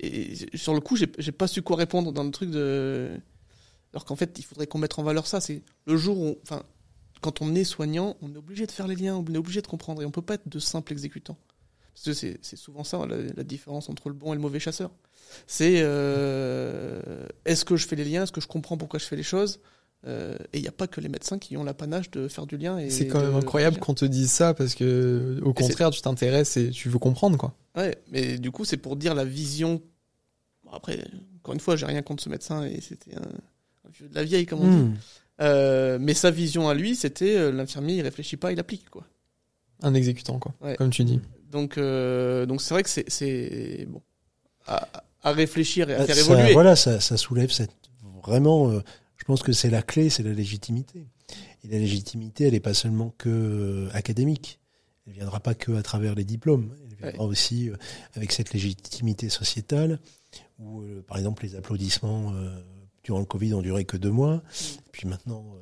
[0.00, 3.10] Et sur le coup, j'ai pas su quoi répondre dans le truc de.
[3.92, 5.40] Alors qu'en fait, il faudrait qu'on mette en valeur ça.
[5.40, 6.62] C'est le jour où, enfin,
[7.20, 9.66] quand on est soignant, on est obligé de faire les liens, on est obligé de
[9.66, 11.36] comprendre, et on peut pas être de simple exécutant.
[11.94, 14.90] Parce que c'est souvent ça la, la différence entre le bon et le mauvais chasseur.
[15.46, 19.16] C'est euh, est-ce que je fais les liens, est-ce que je comprends pourquoi je fais
[19.16, 19.60] les choses.
[20.04, 22.56] Euh, et il n'y a pas que les médecins qui ont l'apanage de faire du
[22.56, 22.78] lien.
[22.88, 26.56] C'est quand même incroyable qu'on te dise ça parce que au Et contraire, tu t'intéresses
[26.56, 27.54] et tu veux comprendre quoi.
[27.76, 29.80] Ouais, mais du coup, c'est pour dire la vision.
[30.64, 31.04] Bon, après,
[31.36, 33.28] encore une fois, j'ai rien contre ce médecin et c'était un
[33.92, 34.76] vieux de la vieille, comme on dit.
[34.82, 34.94] Hmm.
[35.40, 39.04] Euh, mais sa vision à lui, c'était euh, l'infirmier, il réfléchit pas, il applique, quoi.
[39.82, 40.76] Un exécutant quoi, Ouais.
[40.76, 41.20] comme tu dis.
[41.50, 44.00] Donc, euh, donc c'est vrai que c'est, bon
[44.66, 44.88] à,
[45.22, 46.52] à réfléchir et à faire Ça- évoluer.
[46.52, 47.72] Voilà, ça, ça soulève cette
[48.22, 48.70] vraiment.
[49.16, 51.06] je pense que c'est la clé, c'est la légitimité.
[51.64, 54.60] Et la légitimité, elle n'est pas seulement que académique.
[55.06, 56.72] Elle viendra pas que à travers les diplômes.
[56.90, 57.70] Elle viendra aussi
[58.14, 59.98] avec cette légitimité sociétale,
[60.60, 62.32] où par exemple les applaudissements
[63.02, 64.42] durant le Covid ont duré que deux mois.
[64.92, 65.58] Puis maintenant, euh,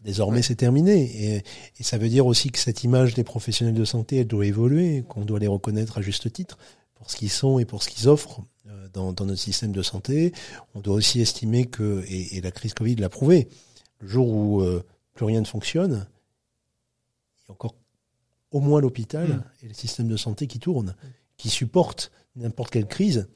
[0.00, 1.34] désormais, c'est terminé.
[1.36, 1.42] Et,
[1.78, 5.04] et ça veut dire aussi que cette image des professionnels de santé, elle doit évoluer,
[5.08, 6.58] qu'on doit les reconnaître à juste titre
[6.94, 9.82] pour ce qu'ils sont et pour ce qu'ils offrent euh, dans, dans notre système de
[9.82, 10.32] santé.
[10.74, 13.48] On doit aussi estimer que, et, et la crise Covid l'a prouvé,
[14.00, 14.84] le jour où euh,
[15.14, 16.06] plus rien ne fonctionne,
[17.38, 17.74] il y a encore
[18.50, 19.44] au moins l'hôpital Mm.
[19.62, 20.94] et le système de santé qui tournent,
[21.36, 23.28] qui supportent n'importe quelle crise.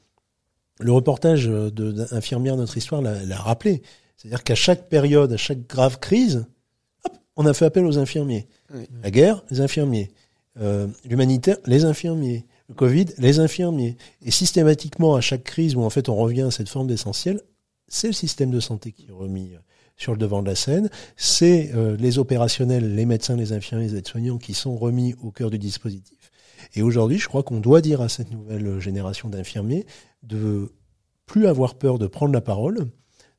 [0.79, 3.81] Le reportage de- d'infirmière Notre Histoire l'a rappelé.
[4.17, 6.45] C'est-à-dire qu'à chaque période, à chaque grave crise,
[7.05, 8.47] hop, on a fait appel aux infirmiers.
[8.73, 8.87] Oui.
[9.03, 10.11] La guerre, les infirmiers.
[10.59, 12.45] Euh, L'humanitaire, les infirmiers.
[12.69, 13.97] Le Covid, les infirmiers.
[14.21, 17.41] Et systématiquement, à chaque crise où en fait on revient à cette forme d'essentiel,
[17.87, 19.59] c'est le système de santé qui est remis euh,
[19.97, 20.89] sur le devant de la scène.
[21.17, 25.49] C'est euh, les opérationnels, les médecins, les infirmiers, les aides-soignants qui sont remis au cœur
[25.51, 26.31] du dispositif.
[26.73, 29.85] Et aujourd'hui, je crois qu'on doit dire à cette nouvelle génération d'infirmiers
[30.27, 30.71] de
[31.25, 32.87] plus avoir peur de prendre la parole,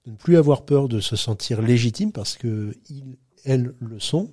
[0.04, 4.32] de ne plus avoir peur de se sentir légitime parce que ils, elles le sont,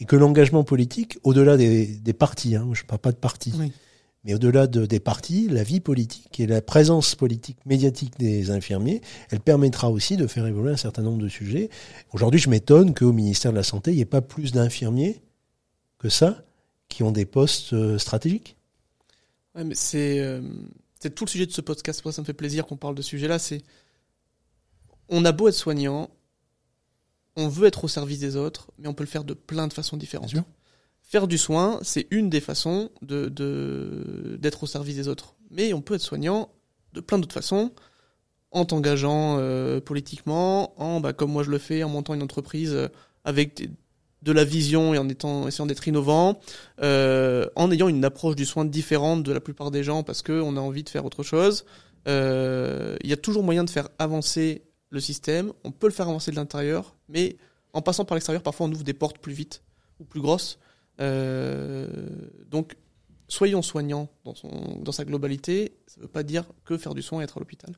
[0.00, 3.52] et que l'engagement politique, au-delà des, des partis, hein, je ne parle pas de partis,
[3.58, 3.72] Oui.
[4.24, 9.02] mais au-delà de, des partis, la vie politique et la présence politique médiatique des infirmiers,
[9.30, 11.68] elle permettra aussi de faire évoluer un certain nombre de sujets.
[12.12, 15.20] Aujourd'hui, je m'étonne qu'au ministère de la Santé, il n'y ait pas plus d'infirmiers
[15.98, 16.42] que ça
[16.88, 18.56] qui ont des postes euh, stratégiques.
[19.54, 20.40] Ouais, mais c'est euh,
[21.00, 22.00] c'est tout le sujet de ce podcast.
[22.02, 23.38] Pour ça, me fait plaisir qu'on parle de ce sujet-là.
[23.38, 23.62] C'est
[25.08, 26.10] on a beau être soignant,
[27.36, 29.72] on veut être au service des autres, mais on peut le faire de plein de
[29.72, 30.30] façons différentes.
[31.02, 35.34] Faire du soin, c'est une des façons de de- d'être au service des autres.
[35.50, 36.52] Mais on peut être soignant
[36.92, 37.72] de plein d'autres façons,
[38.52, 42.72] en t'engageant euh, politiquement, en bah, comme moi je le fais, en montant une entreprise
[42.74, 42.88] euh,
[43.24, 43.70] avec des-
[44.22, 46.40] de la vision et en étant essayant d'être innovant,
[46.82, 50.40] euh, en ayant une approche du soin différente de la plupart des gens parce que
[50.40, 51.64] on a envie de faire autre chose.
[52.08, 55.52] Euh, Il y a toujours moyen de faire avancer le système.
[55.64, 57.36] On peut le faire avancer de l'intérieur, mais
[57.72, 59.62] en passant par l'extérieur, parfois on ouvre des portes plus vite
[60.00, 60.58] ou plus grosses.
[61.00, 61.86] Euh,
[62.48, 62.76] donc,
[63.28, 67.02] soyons soignants dans, son, dans sa globalité, ça ne veut pas dire que faire du
[67.02, 67.74] soin et être à l'hôpital.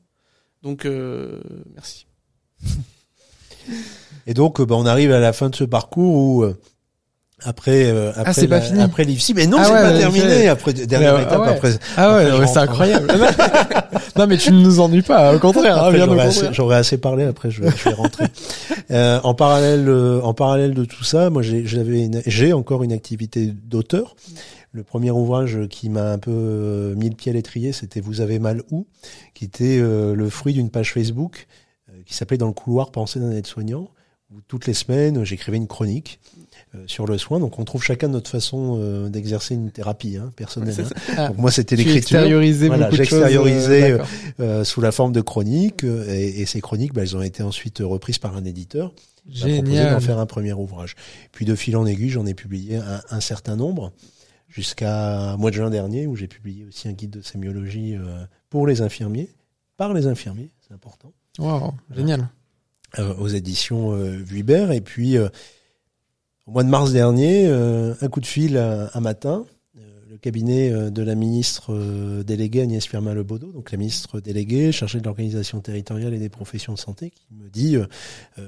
[0.62, 1.40] Donc, euh,
[1.74, 2.06] merci.
[4.26, 6.56] Et donc, euh, bah, on arrive à la fin de ce parcours où euh,
[7.44, 9.98] après euh, après c'est pas fini après l'IFSI mais non Ah c'est ouais, pas ouais,
[9.98, 11.48] terminé après dernière étape ouais.
[11.48, 13.08] après Ah ouais, c'est incroyable.
[14.16, 15.92] non, mais tu ne nous ennuies pas, au contraire, hein,
[16.52, 17.24] j'aurais, assez, parlé.
[17.24, 18.26] Après, je, je vais rentrer.
[18.90, 22.82] Euh, en parallèle, euh, en parallèle de tout ça, moi, j'ai, j'avais, une- j'ai encore
[22.82, 24.16] une activité d'auteur.
[24.72, 28.20] Le premier ouvrage qui m'a un peu euh, mis le pied à l'étrier, c'était Vous
[28.20, 28.86] avez mal où,
[29.34, 31.46] qui était euh, le fruit d'une page Facebook
[32.04, 33.88] qui s'appelait Dans le couloir pensée d'un aide-soignant.
[34.34, 36.18] Où toutes les semaines, j'écrivais une chronique
[36.74, 37.38] euh, sur le soin.
[37.38, 40.74] Donc, on trouve chacun notre façon euh, d'exercer une thérapie hein, personnelle.
[40.74, 41.14] Ouais, hein.
[41.18, 43.98] Ah, Donc, moi, c'était Tu l'écriture extériorisais Voilà, j'extériorisais, euh,
[44.40, 47.42] euh, sous la forme de chroniques euh, et, et ces chroniques, bah, elles ont été
[47.42, 48.94] ensuite reprises par un éditeur
[49.26, 50.96] m'a proposé d'en faire un premier ouvrage.
[51.30, 53.92] Puis de fil en aiguille, j'en ai publié un, un certain nombre
[54.48, 58.66] jusqu'à mois de juin dernier où j'ai publié aussi un guide de sémiologie euh, pour
[58.66, 59.30] les infirmiers,
[59.76, 62.28] par les infirmiers, c'est important, Wow, génial.
[62.98, 64.70] euh, aux éditions euh, Vuibert.
[64.70, 65.28] Et puis euh,
[66.46, 69.46] au mois de mars dernier, un coup de fil un, matin.
[70.10, 75.60] Le cabinet de la ministre déléguée Agnès Firmin-Lebaudot, donc la ministre déléguée chargée de l'organisation
[75.60, 77.76] territoriale et des professions de santé, qui me dit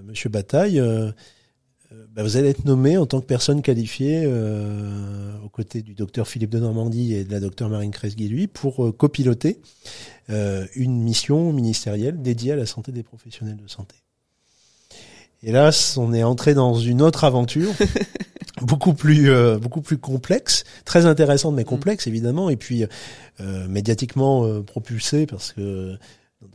[0.03, 0.83] Monsieur Bataille,
[2.15, 6.29] bah, vous allez être nommé en tant que personne qualifiée euh, aux côtés du docteur
[6.29, 9.61] Philippe de Normandie et de la docteure Marine Kresguy-Lui pour euh, copiloter
[10.31, 13.97] euh, une mission ministérielle dédiée à la santé des professionnels de santé.
[15.47, 17.71] Hélas, on est entré dans une autre aventure,
[18.63, 22.87] beaucoup plus euh, beaucoup plus complexe, très intéressante mais complexe évidemment, et puis
[23.41, 25.99] euh, médiatiquement euh, propulsée parce que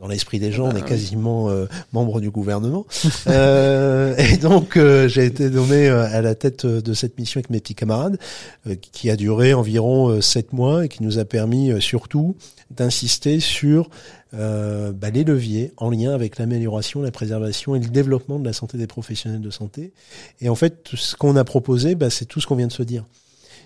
[0.00, 2.86] dans l'esprit des gens, on est Bah, quasiment euh, membre du gouvernement.
[3.26, 7.38] Euh, et donc, euh, j'ai été nommé euh, à la tête euh, de cette mission
[7.38, 8.18] avec mes petits camarades,
[8.66, 12.34] euh, qui a duré environ sept mois et qui nous a permis euh, surtout
[12.70, 13.90] d'insister sur
[14.32, 18.52] euh, bah, les leviers en lien avec l'amélioration, la préservation et le développement de la
[18.52, 19.92] santé des professionnels de santé.
[20.40, 22.72] Et en fait, tout ce qu'on a proposé, bah, c'est tout ce qu'on vient de
[22.72, 23.04] se dire.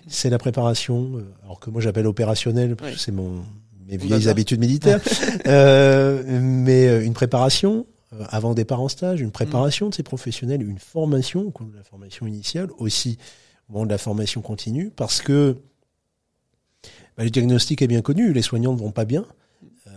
[0.07, 1.11] C'est la préparation,
[1.43, 3.01] alors que moi j'appelle opérationnel, parce que Oui.
[3.03, 3.41] c'est mon
[3.85, 5.01] mes vieilles habitudes militaires,
[5.47, 10.61] euh, mais euh, une préparation euh, avant départ en stage, une préparation de ces professionnels,
[10.61, 13.17] une formation au cours de la formation initiale, aussi
[13.69, 15.57] au moment de la formation continue, parce que
[17.17, 19.25] bah, le diagnostic est bien connu, les soignants ne vont pas bien.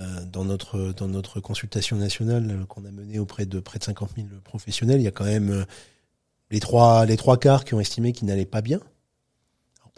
[0.01, 4.11] Euh, dans notre dans notre consultation nationale qu'on a menée auprès de près de 50
[4.17, 5.65] 000 professionnels, il y a quand même
[6.51, 8.81] les trois les trois quarts qui ont estimé qu'ils n'allaient pas bien.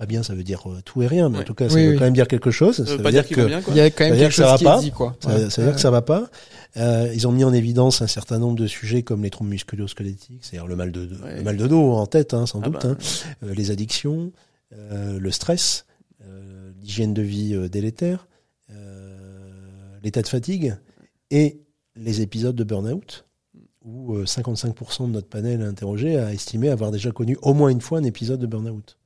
[0.00, 1.84] Pas bien, ça veut dire euh, tout et rien, mais en tout cas, ça Oui,
[1.84, 1.98] veut oui.
[1.98, 2.74] quand même dire quelque chose.
[2.78, 3.60] Ça Ça veut dire que bien.
[3.68, 4.78] Il y a quand même Ça veut dire quelque que ça chose va qui pas.
[4.78, 5.16] est dit, quoi.
[5.20, 5.50] ça, Ouais.
[5.50, 6.30] ça veut dire que ça va pas.
[6.78, 10.38] Euh, ils ont mis en évidence un certain nombre de sujets comme les troubles musculo-squelettiques,
[10.42, 11.36] c'est-à-dire le mal de, de- Ouais.
[11.36, 12.96] le mal de dos en tête, hein, sans Ah doute, bah, hein,
[13.44, 14.32] euh, les addictions,
[14.72, 15.84] euh, le stress,
[16.24, 18.26] euh, l'hygiène de vie euh, délétère,
[18.70, 20.76] euh, l'état de fatigue
[21.30, 21.60] et
[21.96, 23.26] les épisodes de burn-out,
[23.84, 27.80] où euh, 55% de notre panel interrogé a estimé avoir déjà connu au moins une
[27.80, 28.96] fois un épisode de burn-out.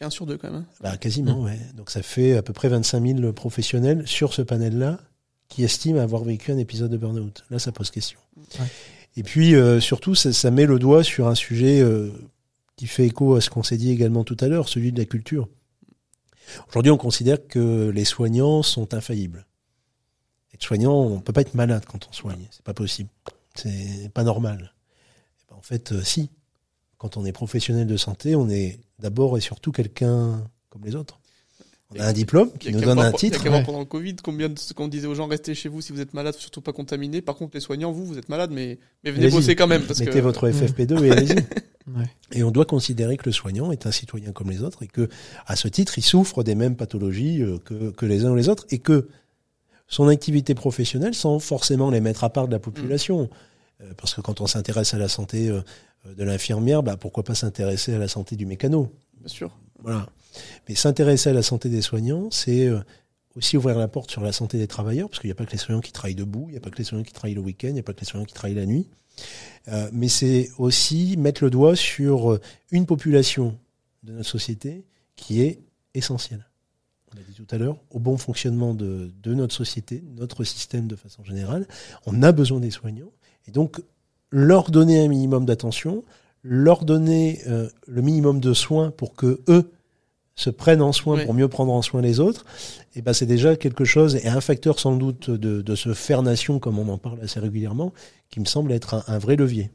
[0.00, 0.62] Un sur deux quand même.
[0.62, 0.66] hein.
[0.80, 1.58] Bah, quasiment, ouais.
[1.74, 5.00] Donc ça fait à peu près 25 000 professionnels sur ce panel-là
[5.48, 7.44] qui estiment avoir vécu un épisode de burn-out.
[7.50, 8.18] Là, ça pose question.
[8.36, 8.66] Ouais.
[9.16, 12.10] Et puis, euh, surtout, ça, ça met le doigt sur un sujet euh,
[12.76, 15.06] qui fait écho à ce qu'on s'est dit également tout à l'heure, celui de la
[15.06, 15.48] culture.
[16.68, 19.46] Aujourd'hui, on considère que les soignants sont infaillibles.
[20.54, 22.46] Être soignant, on peut pas être malade quand on soigne.
[22.50, 23.08] C'est pas possible.
[23.54, 24.72] C'est pas normal.
[25.40, 26.30] Eh ben, En fait, euh, si.
[26.98, 31.20] Quand on est professionnel de santé, on est d'abord et surtout quelqu'un comme les autres.
[31.94, 33.48] On a un diplôme qui nous donne un Il y a titre.
[33.48, 33.64] Ouais.
[33.64, 36.00] pendant le Covid combien de ce qu'on disait aux gens restez chez vous si vous
[36.02, 37.22] êtes malade, surtout pas contaminé.
[37.22, 39.36] Par contre, les soignants, vous, vous êtes malade, mais, mais venez Allez-y.
[39.36, 39.82] bosser quand même.
[39.84, 40.18] Parce Mettez que...
[40.18, 41.36] votre FFP2 et allez-y.
[41.96, 42.04] Ouais.
[42.32, 45.08] Et on doit considérer que le soignant est un citoyen comme les autres et que,
[45.46, 48.50] à ce titre, il souffre des mêmes pathologies euh, que, que les uns ou les
[48.50, 49.08] autres et que
[49.86, 53.30] son activité professionnelle, sans forcément les mettre à part de la population,
[53.96, 55.62] parce que quand on s'intéresse à la santé euh,
[56.16, 58.92] de l'infirmière, bah, pourquoi pas s'intéresser à la santé du mécano?
[59.18, 59.56] Bien sûr.
[59.82, 60.08] Voilà.
[60.68, 62.80] Mais s'intéresser à la santé des soignants, c'est euh,
[63.34, 65.52] aussi ouvrir la porte sur la santé des travailleurs, parce qu'il n'y a pas que
[65.52, 67.40] les soignants qui travaillent debout, il n'y a pas que les soignants qui travaillent le
[67.40, 68.88] week-end, il n'y a pas que les soignants qui travaillent la nuit.
[69.68, 73.58] Euh, mais c'est aussi mettre le doigt sur euh, une population
[74.02, 74.84] de notre société
[75.16, 75.60] qui est
[75.94, 76.46] essentielle.
[77.12, 80.86] On l'a dit tout à l'heure, au bon fonctionnement de, de notre société, notre système
[80.86, 81.66] de façon générale.
[82.06, 83.10] On a besoin des soignants.
[83.48, 83.80] Et donc,
[84.30, 86.04] leur donner un minimum d'attention,
[86.42, 89.72] leur donner euh, le minimum de soins pour que eux
[90.34, 92.44] se prennent en soin pour mieux prendre en soin les autres,
[92.94, 96.22] et ben c'est déjà quelque chose et un facteur sans doute de, de ce faire
[96.22, 97.92] nation comme on en parle assez régulièrement,
[98.30, 99.72] qui me semble être un, un vrai levier.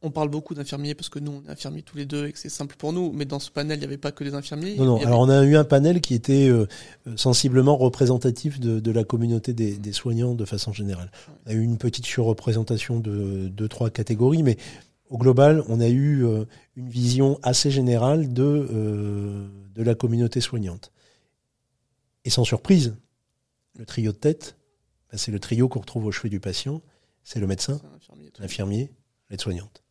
[0.00, 2.38] On parle beaucoup d'infirmiers parce que nous, on est infirmiers tous les deux et que
[2.38, 3.10] c'est simple pour nous.
[3.12, 4.76] Mais dans ce panel, il n'y avait pas que des infirmiers.
[4.76, 4.96] Non, non.
[4.96, 6.66] Avait- Alors, on a eu un panel qui était euh,
[7.16, 11.10] sensiblement représentatif de, de la communauté des, des soignants de façon générale.
[11.46, 14.56] On a eu une petite surreprésentation de deux, trois catégories, mais
[15.10, 16.44] au global, on a eu euh,
[16.76, 20.92] une vision assez générale de, euh, de la communauté soignante.
[22.24, 22.94] Et sans surprise,
[23.76, 24.56] le trio de tête,
[25.10, 26.82] ben, c'est le trio qu'on retrouve au chevet du patient.
[27.24, 27.80] C'est le médecin,
[28.38, 28.90] l'infirmier,
[29.30, 29.82] l'aide-soignante.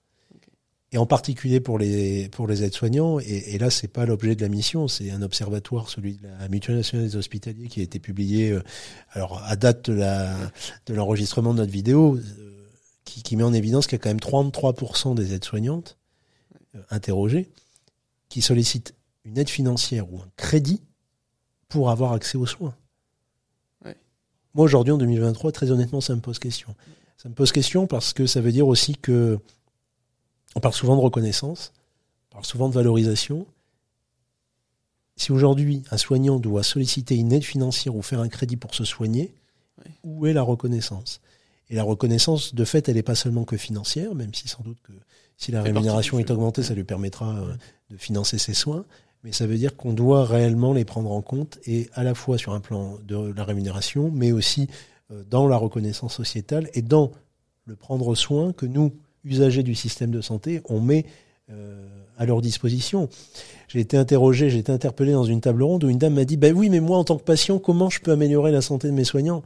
[0.93, 4.41] Et en particulier pour les pour les aides-soignants, et, et là c'est pas l'objet de
[4.41, 7.99] la mission, c'est un observatoire, celui de la Mutuelle nationale des hospitaliers, qui a été
[7.99, 8.63] publié, euh,
[9.11, 10.33] alors à date de la
[10.85, 12.69] de l'enregistrement de notre vidéo, euh,
[13.03, 15.97] qui, qui met en évidence qu'il y a quand même 33% des aides-soignantes
[16.75, 17.49] euh, interrogées
[18.29, 20.81] qui sollicitent une aide financière ou un crédit
[21.67, 22.75] pour avoir accès aux soins.
[23.83, 23.97] Ouais.
[24.53, 26.75] Moi aujourd'hui en 2023, très honnêtement, ça me pose question.
[27.17, 29.39] Ça me pose question parce que ça veut dire aussi que
[30.57, 31.71] on parle souvent de reconnaissance,
[32.31, 33.45] on parle souvent de valorisation.
[35.15, 38.83] Si aujourd'hui un soignant doit solliciter une aide financière ou faire un crédit pour se
[38.83, 39.35] soigner,
[40.03, 41.21] où est la reconnaissance?
[41.69, 44.79] Et la reconnaissance, de fait, elle n'est pas seulement que financière, même si sans doute
[44.81, 44.93] que
[45.37, 47.53] si la rémunération est augmentée, ça lui permettra euh,
[47.91, 48.83] de financer ses soins.
[49.23, 52.39] Mais ça veut dire qu'on doit réellement les prendre en compte, et à la fois
[52.39, 54.69] sur un plan de la rémunération, mais aussi
[55.11, 57.11] euh, dans la reconnaissance sociétale et dans
[57.65, 58.91] le prendre soin que nous,
[59.27, 61.05] usagers du système de santé, on met
[61.51, 61.85] euh,
[62.17, 63.09] à leur disposition.
[63.67, 66.37] J'ai été interrogé, j'ai été interpellé dans une table ronde où une dame m'a dit,
[66.37, 68.93] ben oui, mais moi, en tant que patient, comment je peux améliorer la santé de
[68.93, 69.43] mes soignants?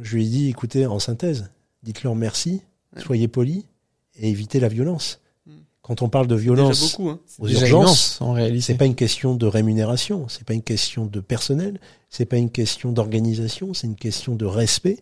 [0.00, 1.50] Je lui ai dit, écoutez, en synthèse,
[1.82, 2.62] dites-leur merci,
[2.96, 3.02] Ouais.
[3.02, 3.64] soyez polis
[4.18, 5.20] et évitez la violence.
[5.46, 5.52] Mm.
[5.82, 7.10] Quand on parle de violence beaucoup.
[7.10, 7.20] Hein.
[7.38, 8.60] aux urgences, en réalité.
[8.62, 12.50] c'est pas une question de rémunération, c'est pas une question de personnel, c'est pas une
[12.50, 14.98] question d'organisation, c'est une question de respect.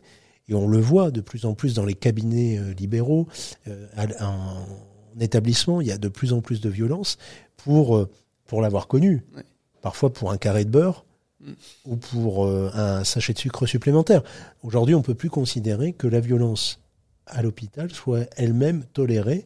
[0.48, 3.26] Et on le voit de plus en plus dans les cabinets euh, libéraux,
[3.68, 3.86] euh,
[4.20, 7.18] en, en établissement, il y a de plus en plus de violence
[7.56, 8.08] pour euh,
[8.46, 9.24] pour l'avoir connu.
[9.36, 9.44] Ouais.
[9.82, 11.04] Parfois pour un carré de beurre
[11.40, 11.52] Mm.
[11.84, 14.22] ou pour un sachet de sucre supplémentaire.
[14.62, 16.80] Aujourd'hui, on peut plus considérer que la violence
[17.26, 19.44] à l'hôpital soit elle-même tolérée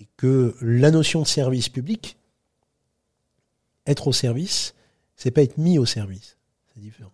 [0.00, 2.16] et que la notion de service public
[3.86, 4.74] être au service,
[5.16, 6.38] c'est pas être mis au service.
[6.72, 7.12] C'est différent.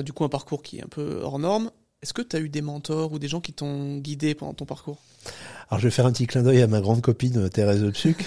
[0.00, 1.70] Tu as du coup un parcours qui est un peu hors norme.
[2.02, 4.64] Est-ce que tu as eu des mentors ou des gens qui t'ont guidé pendant ton
[4.64, 4.96] parcours?
[5.68, 8.24] Alors je vais faire un petit clin d'œil à ma grande copine euh, Thérèse Psuc,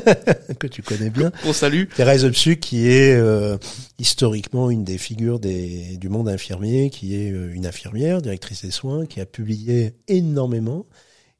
[0.58, 1.32] que tu connais bien.
[1.46, 1.84] On salue.
[1.96, 3.56] Thérèse Psuc qui est euh,
[3.98, 8.70] historiquement une des figures des, du monde infirmier, qui est euh, une infirmière, directrice des
[8.70, 10.84] soins, qui a publié énormément,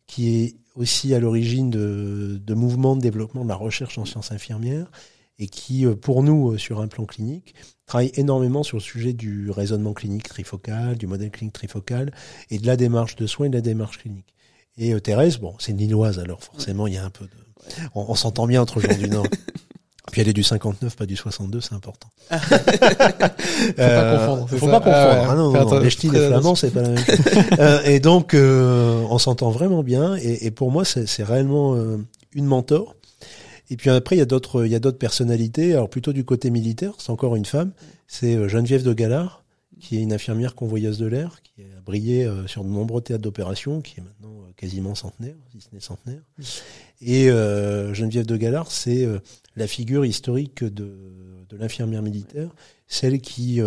[0.06, 4.32] qui est aussi à l'origine de, de mouvements de développement de la recherche en sciences
[4.32, 4.90] infirmières
[5.38, 7.54] et qui, euh, pour nous, euh, sur un plan clinique,
[7.86, 12.12] travaille énormément sur le sujet du raisonnement clinique trifocal, du modèle clinique trifocal
[12.50, 14.34] et de la démarche de soins et de la démarche clinique.
[14.76, 17.30] Et euh, Thérèse, bon, c'est une Lilloise, alors forcément, il y a un peu de...
[17.94, 19.26] On, on s'entend bien entre gens du Nord.
[20.12, 22.08] Puis elle est du 59, pas du 62, c'est important.
[22.30, 24.94] Faut pas confondre, Faut ça pas confondre.
[24.94, 25.26] Ah ouais.
[25.30, 25.80] Ah non, non, non.
[25.80, 27.18] Les ch'tis, les flamands, c'est pas la même chose.
[27.58, 30.16] Euh, et donc, euh, on s'entend vraiment bien.
[30.16, 31.96] Et, et pour moi, c'est réellement euh,
[32.32, 32.94] une mentor.
[33.70, 35.72] Et puis après, il y a d'autres, il y a d'autres personnalités.
[35.72, 37.72] Alors plutôt du côté militaire, c'est encore une femme.
[38.06, 39.44] C'est euh, Geneviève de Galard,
[39.80, 43.22] qui est une infirmière convoyeuse de l'air, qui a brillé euh, sur de nombreux théâtres
[43.22, 46.22] d'opération, qui est maintenant euh, quasiment centenaire, si ce n'est centenaire.
[47.00, 49.06] Et Geneviève de Galard, c'est
[49.56, 50.96] la figure historique de,
[51.48, 52.54] de l'infirmière militaire,
[52.86, 53.60] celle qui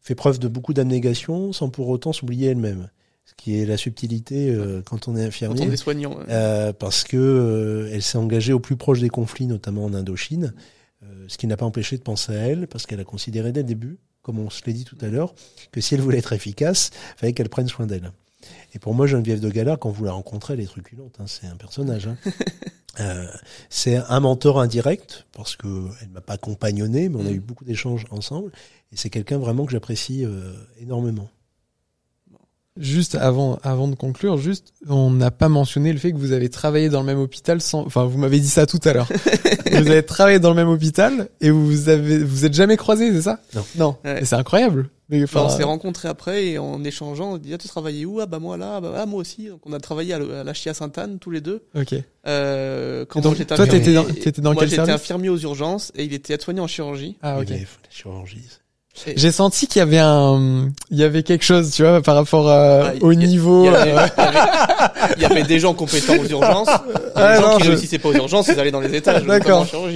[0.00, 2.88] fait preuve de beaucoup d'abnégation sans pour autant s'oublier elle-même.
[3.32, 5.66] Ce qui est la subtilité euh, quand on est Quand infirmier.
[5.68, 6.16] on est soignant.
[6.16, 6.24] ouais.
[6.28, 10.54] Euh, parce que euh, elle s'est engagée au plus proche des conflits, notamment en Indochine,
[11.02, 13.60] euh, ce qui n'a pas empêché de penser à elle, parce qu'elle a considéré dès
[13.62, 15.34] le début, comme on se l'a dit tout à l'heure,
[15.72, 18.12] que si elle voulait être efficace, il fallait qu'elle prenne soin d'elle.
[18.74, 21.46] Et pour moi, Geneviève de Galard, quand vous la rencontrez, elle est truculente, hein, c'est
[21.46, 22.06] un personnage.
[22.06, 22.16] Hein.
[23.00, 23.24] Euh,
[23.70, 25.66] c'est un mentor indirect, parce que
[26.02, 27.36] elle m'a pas compagnonné, mais on a Mm.
[27.36, 28.52] eu beaucoup d'échanges ensemble,
[28.92, 31.30] et c'est quelqu'un vraiment que j'apprécie euh, énormément.
[32.78, 36.48] Juste avant, avant de conclure, juste, on n'a pas mentionné le fait que vous avez
[36.48, 39.08] travaillé dans le même hôpital sans, enfin, vous m'avez dit ça tout à l'heure.
[39.70, 43.20] vous avez travaillé dans le même hôpital et vous avez, vous êtes jamais croisés, c'est
[43.22, 43.40] ça?
[43.54, 43.64] Non.
[43.76, 43.96] Non.
[44.06, 44.22] Ouais.
[44.22, 44.88] Et c'est incroyable.
[45.10, 48.06] Mais, Enfin, enfin, on s'est rencontrés après et en échangeant, on dit ah, tu travaillais
[48.06, 48.20] où?
[48.20, 49.48] Ah bah moi là, ah, bah ah, moi aussi.
[49.48, 51.64] Donc on a travaillé à, le- à la Chia Sainte-Anne tous les deux.
[51.74, 51.94] ok.
[52.26, 54.94] Euh, quand donc, moi, j'étais toi, t'étais dans- t'étais dans moi, quel j'étais service?
[54.94, 57.18] infirmier aux urgences et il était aide-soignant en chirurgie.
[57.20, 57.50] Ah, ok.
[57.50, 58.48] IVF, la chirurgie.
[59.16, 62.48] J'ai senti qu'il y avait un, il y avait quelque chose, tu vois, par rapport
[62.48, 63.64] à- Ah, au y niveau.
[63.64, 66.68] Il y, avait, euh, il y avait- il y avait des gens compétents aux urgences.
[67.14, 69.22] Ah, les gens non, qui je- réussissaient pas aux urgences, ils allaient dans les étages.
[69.24, 69.66] D'accord.
[69.70, 69.88] Voilà.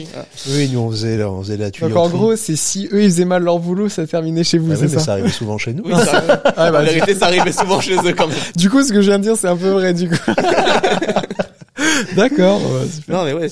[0.51, 1.99] Oui, nous on faisait, on faisait la Donc tuyauterie.
[1.99, 4.77] en gros, c'est si eux ils faisaient mal leur boulot, ça terminait chez vous, Ah
[4.79, 5.01] oui, mais ça.
[5.01, 5.83] ça arrivait souvent chez nous.
[5.87, 6.23] Oui, ça,
[6.57, 8.37] Ah, bah, en vérité, ça arrivait souvent chez eux quand même.
[8.57, 10.17] Du coup, ce que je viens de dire, c'est un peu vrai, du coup.
[12.17, 12.61] D'accord.
[12.61, 12.87] ouais.
[13.09, 13.49] Non, mais ouais,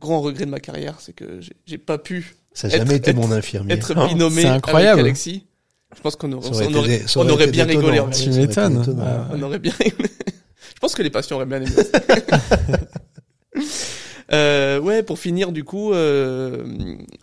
[0.00, 3.12] grand regret de ma carrière, c'est que j'ai- pas pu Ça n'a jamais Être- été
[3.12, 3.74] mon infirmier.
[3.74, 5.00] être Oh, binômé c'est avec incroyable.
[5.00, 5.46] Alexis.
[5.96, 8.00] Je pense qu'on aurait, on on bien rigolé.
[8.00, 8.24] en Ouais, fait.
[8.24, 8.98] Tu m'étonnes.
[9.00, 9.28] Ah.
[9.32, 9.92] On aurait bien aimé.
[10.74, 11.72] Je pense que les patients auraient bien aimé
[14.32, 16.64] euh, ouais, pour finir, du coup, euh,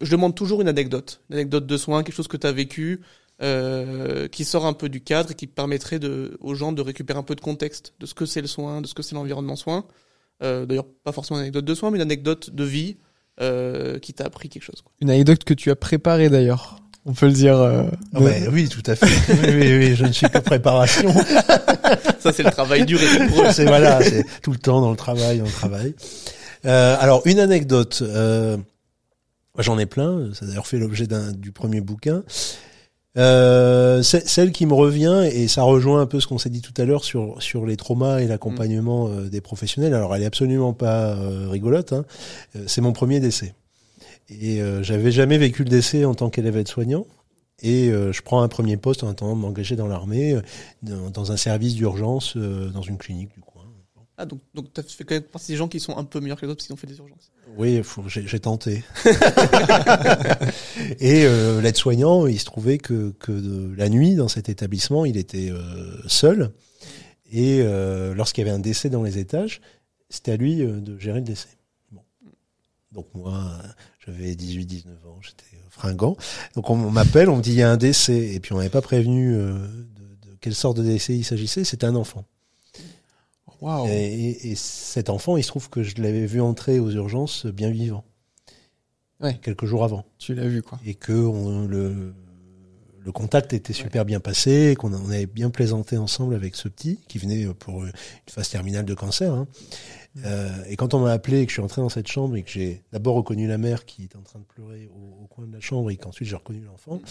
[0.01, 1.21] je demande toujours une anecdote.
[1.29, 3.01] Une anecdote de soin, quelque chose que tu as vécu,
[3.41, 7.19] euh, qui sort un peu du cadre et qui permettrait de, aux gens de récupérer
[7.19, 9.55] un peu de contexte de ce que c'est le soin, de ce que c'est l'environnement
[9.55, 9.85] soin.
[10.43, 12.97] Euh, D'ailleurs, pas forcément une anecdote de soin, mais une anecdote de vie
[13.41, 14.81] euh, qui t'a appris quelque chose.
[14.83, 14.91] Quoi.
[15.01, 16.77] Une anecdote que tu as préparée d'ailleurs.
[17.05, 17.57] On peut le dire.
[17.57, 17.83] euh,
[18.13, 19.05] Ah de- ouais, oui, tout à fait.
[19.33, 21.13] oui, oui, oui, je ne suis que préparation.
[22.19, 25.37] Ça, c'est le travail dur et c'est voilà, c'est tout le temps dans le travail,
[25.39, 25.93] dans le travail.
[26.65, 28.57] Euh, alors une anecdote, euh,
[29.59, 30.33] j'en ai plein.
[30.33, 32.23] Ça a d'ailleurs fait l'objet d'un du premier bouquin.
[33.17, 36.73] Euh, celle qui me revient et ça rejoint un peu ce qu'on s'est dit tout
[36.75, 39.93] à l'heure sur sur les traumas et l'accompagnement euh, des professionnels.
[39.93, 41.93] Alors elle est absolument pas euh, rigolote.
[41.93, 42.03] Hein.
[42.57, 43.53] Euh, c'est mon premier décès
[44.29, 47.05] et euh, j'avais jamais vécu le décès en tant qu'élève aide-soignant.
[47.61, 50.37] Et euh, je prends un premier poste en attendant de m'engager dans l'armée,
[50.83, 53.54] dans, dans un service d'urgence, euh, dans une clinique du coin.
[54.17, 56.39] Ah, donc, donc tu fait quand même partie des gens qui sont un peu meilleurs
[56.39, 57.31] que les autres parce qu'ils ont fait des urgences.
[57.57, 58.83] Oui, j'ai tenté.
[60.99, 65.49] et euh, l'aide-soignant, il se trouvait que, de- la nuit, dans cet établissement, il était
[65.51, 66.51] euh, seul.
[67.31, 69.59] Et euh, lorsqu'il y avait un décès dans les étages,
[70.09, 71.49] c'était à lui euh, de gérer le décès.
[72.93, 73.51] Donc moi,
[74.05, 76.15] j'avais 18-19 ans, j'étais fringant.
[76.55, 78.33] Donc on, m'appelle, on me dit il y a un décès.
[78.33, 81.65] Et puis on n'avait pas prévenu de, de quelle sorte de décès il s'agissait.
[81.65, 82.23] C'était un enfant.
[83.87, 87.69] Et, et cet enfant, il se trouve que je l'avais vu entrer aux urgences bien
[87.69, 88.03] vivant.
[89.21, 89.39] Ouais.
[89.41, 90.05] Quelques jours avant.
[90.17, 90.79] Tu l'as vu quoi.
[90.85, 92.13] Et que on, le,
[92.99, 97.17] le contact était super bien passé, qu'on avait bien plaisanté ensemble avec ce petit qui
[97.17, 97.93] venait pour une
[98.29, 99.33] phase terminale de cancer.
[99.33, 99.47] hein.
[100.23, 102.43] Euh, et quand on m'a appelé et que je suis entré dans cette chambre et
[102.43, 105.45] que j'ai d'abord reconnu la mère qui était en train de pleurer au, au coin
[105.45, 107.01] de la chambre et qu'ensuite j'ai reconnu l'enfant,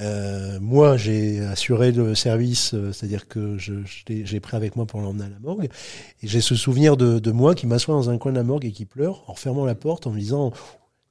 [0.00, 3.74] euh, moi j'ai assuré le service, euh, c'est-à-dire que je,
[4.06, 5.68] j'ai pris avec moi pour l'emmener à la morgue.
[6.22, 8.64] Et j'ai ce souvenir de, de moi qui m'assoit dans un coin de la morgue
[8.64, 10.52] et qui pleure en refermant la porte en me disant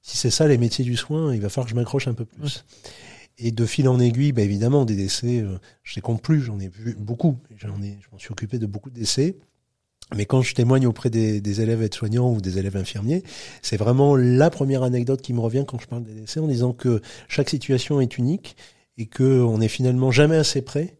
[0.01, 2.25] si c'est ça les métiers du soin, il va falloir que je m'accroche un peu
[2.25, 2.65] plus.
[3.39, 6.59] Et de fil en aiguille, bah évidemment, des décès, euh, je les compte plus, j'en
[6.59, 7.37] ai vu beaucoup.
[7.57, 9.35] J'en ai, je m'en suis occupé de beaucoup de décès.
[10.15, 13.23] Mais quand je témoigne auprès des, élèves aides-soignants ou des élèves infirmiers,
[13.61, 16.71] c'est vraiment la première anecdote qui me revient quand je parle des décès, en disant
[16.71, 18.55] que chaque situation est unique
[18.97, 20.97] et que on n'est finalement jamais assez près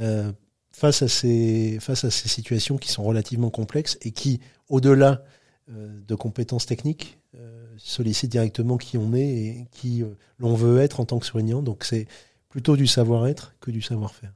[0.00, 0.30] euh,
[0.70, 5.24] face à ces face à ces situations qui sont relativement complexes et qui, au-delà
[5.70, 10.80] euh, de compétences techniques, euh, sollicitent directement qui on est et qui euh, l'on veut
[10.80, 11.62] être en tant que soignant.
[11.62, 12.06] Donc c'est
[12.48, 14.32] plutôt du savoir-être que du savoir-faire.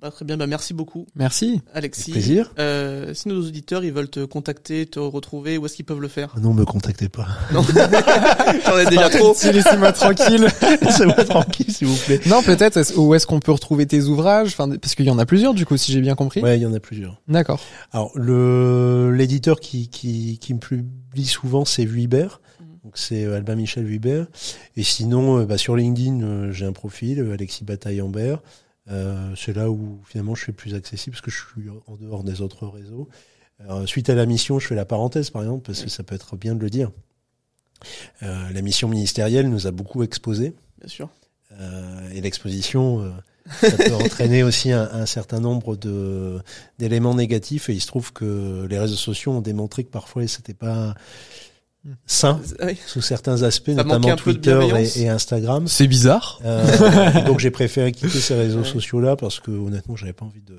[0.00, 1.60] Bah, très bien, bah, merci beaucoup, Merci.
[1.74, 2.10] Alexis.
[2.10, 2.52] Avec plaisir.
[2.58, 6.08] Euh, si nos auditeurs ils veulent te contacter, te retrouver, où est-ce qu'ils peuvent le
[6.08, 6.32] faire?
[6.36, 7.28] Ah non, me contactez pas.
[7.52, 7.62] Non,
[8.66, 9.32] j'en ai déjà trop.
[9.34, 10.48] Si, laissez-moi tranquille.
[10.82, 12.20] Laissez-moi tranquille, s'il vous plaît.
[12.26, 12.80] Non, peut-être.
[12.96, 14.48] Où est-ce qu'on peut retrouver tes ouvrages?
[14.48, 16.40] Enfin, parce qu'il y en a plusieurs, du coup, si j'ai bien compris.
[16.40, 17.20] Ouais, il y en a plusieurs.
[17.28, 17.60] D'accord.
[17.92, 22.40] Alors, le l'éditeur qui, qui, qui me publie souvent, c'est Vuibert.
[22.60, 22.66] Mhm.
[22.84, 24.26] Donc, c'est euh, Albin Michel Vuibert.
[24.76, 28.40] Et sinon, euh, bah, sur LinkedIn, euh, j'ai un profil, Alexis Bataille-Ambert.
[28.90, 32.24] Euh, c'est là où finalement je suis plus accessible parce que je suis en dehors
[32.24, 33.08] des autres réseaux.
[33.60, 36.14] Alors, suite à la mission, je fais la parenthèse par exemple parce que ça peut
[36.16, 36.90] être bien de le dire.
[38.22, 41.08] Euh, la mission ministérielle nous a beaucoup exposé Bien sûr.
[41.60, 43.10] euh, et l'exposition, euh,
[43.60, 46.40] ça peut entraîner aussi un, un certain nombre de
[46.78, 47.68] d'éléments négatifs.
[47.68, 50.94] Et il se trouve que les réseaux sociaux ont démontré que parfois c'était pas
[52.06, 52.76] sain Ah oui.
[52.86, 55.66] sous certains aspects, Ça notamment Twitter et, et Instagram.
[55.66, 56.40] C'est bizarre.
[56.44, 58.64] Euh, donc j'ai préféré quitter ces réseaux Ouais.
[58.68, 60.54] sociaux-là parce que honnêtement, j'avais pas envie de,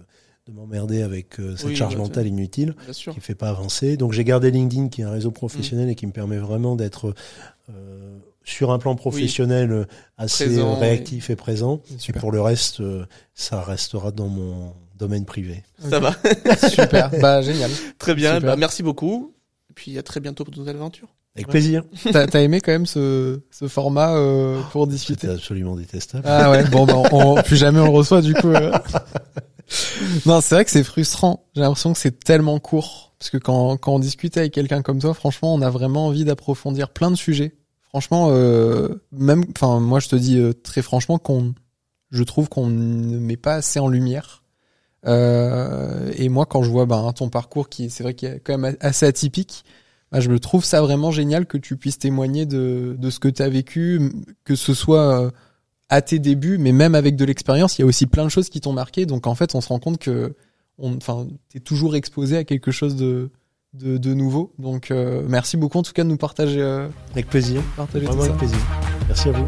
[0.48, 3.14] de m'emmerder avec euh, cette Oui, charge bah, mentale inutile Bien sûr.
[3.14, 3.96] qui me fait pas avancer.
[3.98, 7.14] Donc j'ai gardé LinkedIn qui est un réseau professionnel et qui me permet vraiment d'être
[7.70, 9.86] euh, sur un plan professionnel euh,
[10.18, 11.82] assez Présent, réactif et présent.
[12.10, 12.82] Et pour le reste,
[13.34, 15.64] ça restera dans mon domaine privé.
[15.90, 16.14] Ça va.
[16.70, 17.10] Super.
[17.22, 17.72] Bah, génial.
[17.98, 18.42] Très bien.
[18.42, 19.34] Bah, merci beaucoup.
[19.74, 21.08] Et puis à très bientôt pour de nouvelles aventures.
[21.36, 21.52] Avec Ouais.
[21.54, 21.84] plaisir.
[22.12, 25.22] T'as t'as aimé quand même ce, ce format euh, pour discuter?
[25.22, 26.24] C'était absolument détestable.
[26.28, 28.50] Ah ouais, bon, ben, on, plus jamais on le reçoit du coup.
[28.50, 28.72] euh.
[30.26, 31.46] non, c'est vrai que c'est frustrant.
[31.56, 33.14] J'ai l'impression que c'est tellement court.
[33.18, 36.26] Parce que quand, quand on discute avec quelqu'un comme toi, franchement, on a vraiment envie
[36.26, 37.56] d'approfondir plein de sujets.
[37.82, 41.56] franchement, euh, même, enfin, moi, je te dis euh, très franchement qu'on,
[42.12, 44.43] je trouve qu'on ne met pas assez en lumière.
[45.06, 48.58] Euh, et moi, quand je vois ben, ton parcours qui, c'est vrai, qui est quand
[48.58, 49.64] même assez atypique,
[50.12, 53.42] ben, je me trouve ça vraiment génial que tu puisses témoigner de, ce que tu
[53.42, 55.32] as vécu, que ce soit euh,
[55.90, 58.50] à tes débuts, mais même avec de l'expérience, il y a aussi plein de choses
[58.50, 59.06] qui t'ont marqué.
[59.06, 60.36] Donc en fait, on se rend compte que,
[60.80, 63.30] enfin, t'es toujours exposé à quelque chose de,
[64.14, 64.54] nouveau.
[64.60, 66.62] Donc euh, merci beaucoup en tout cas de nous partager.
[67.12, 67.62] Avec plaisir.
[67.76, 68.58] Partager Vraiment avec plaisir.
[69.08, 69.46] Merci à vous.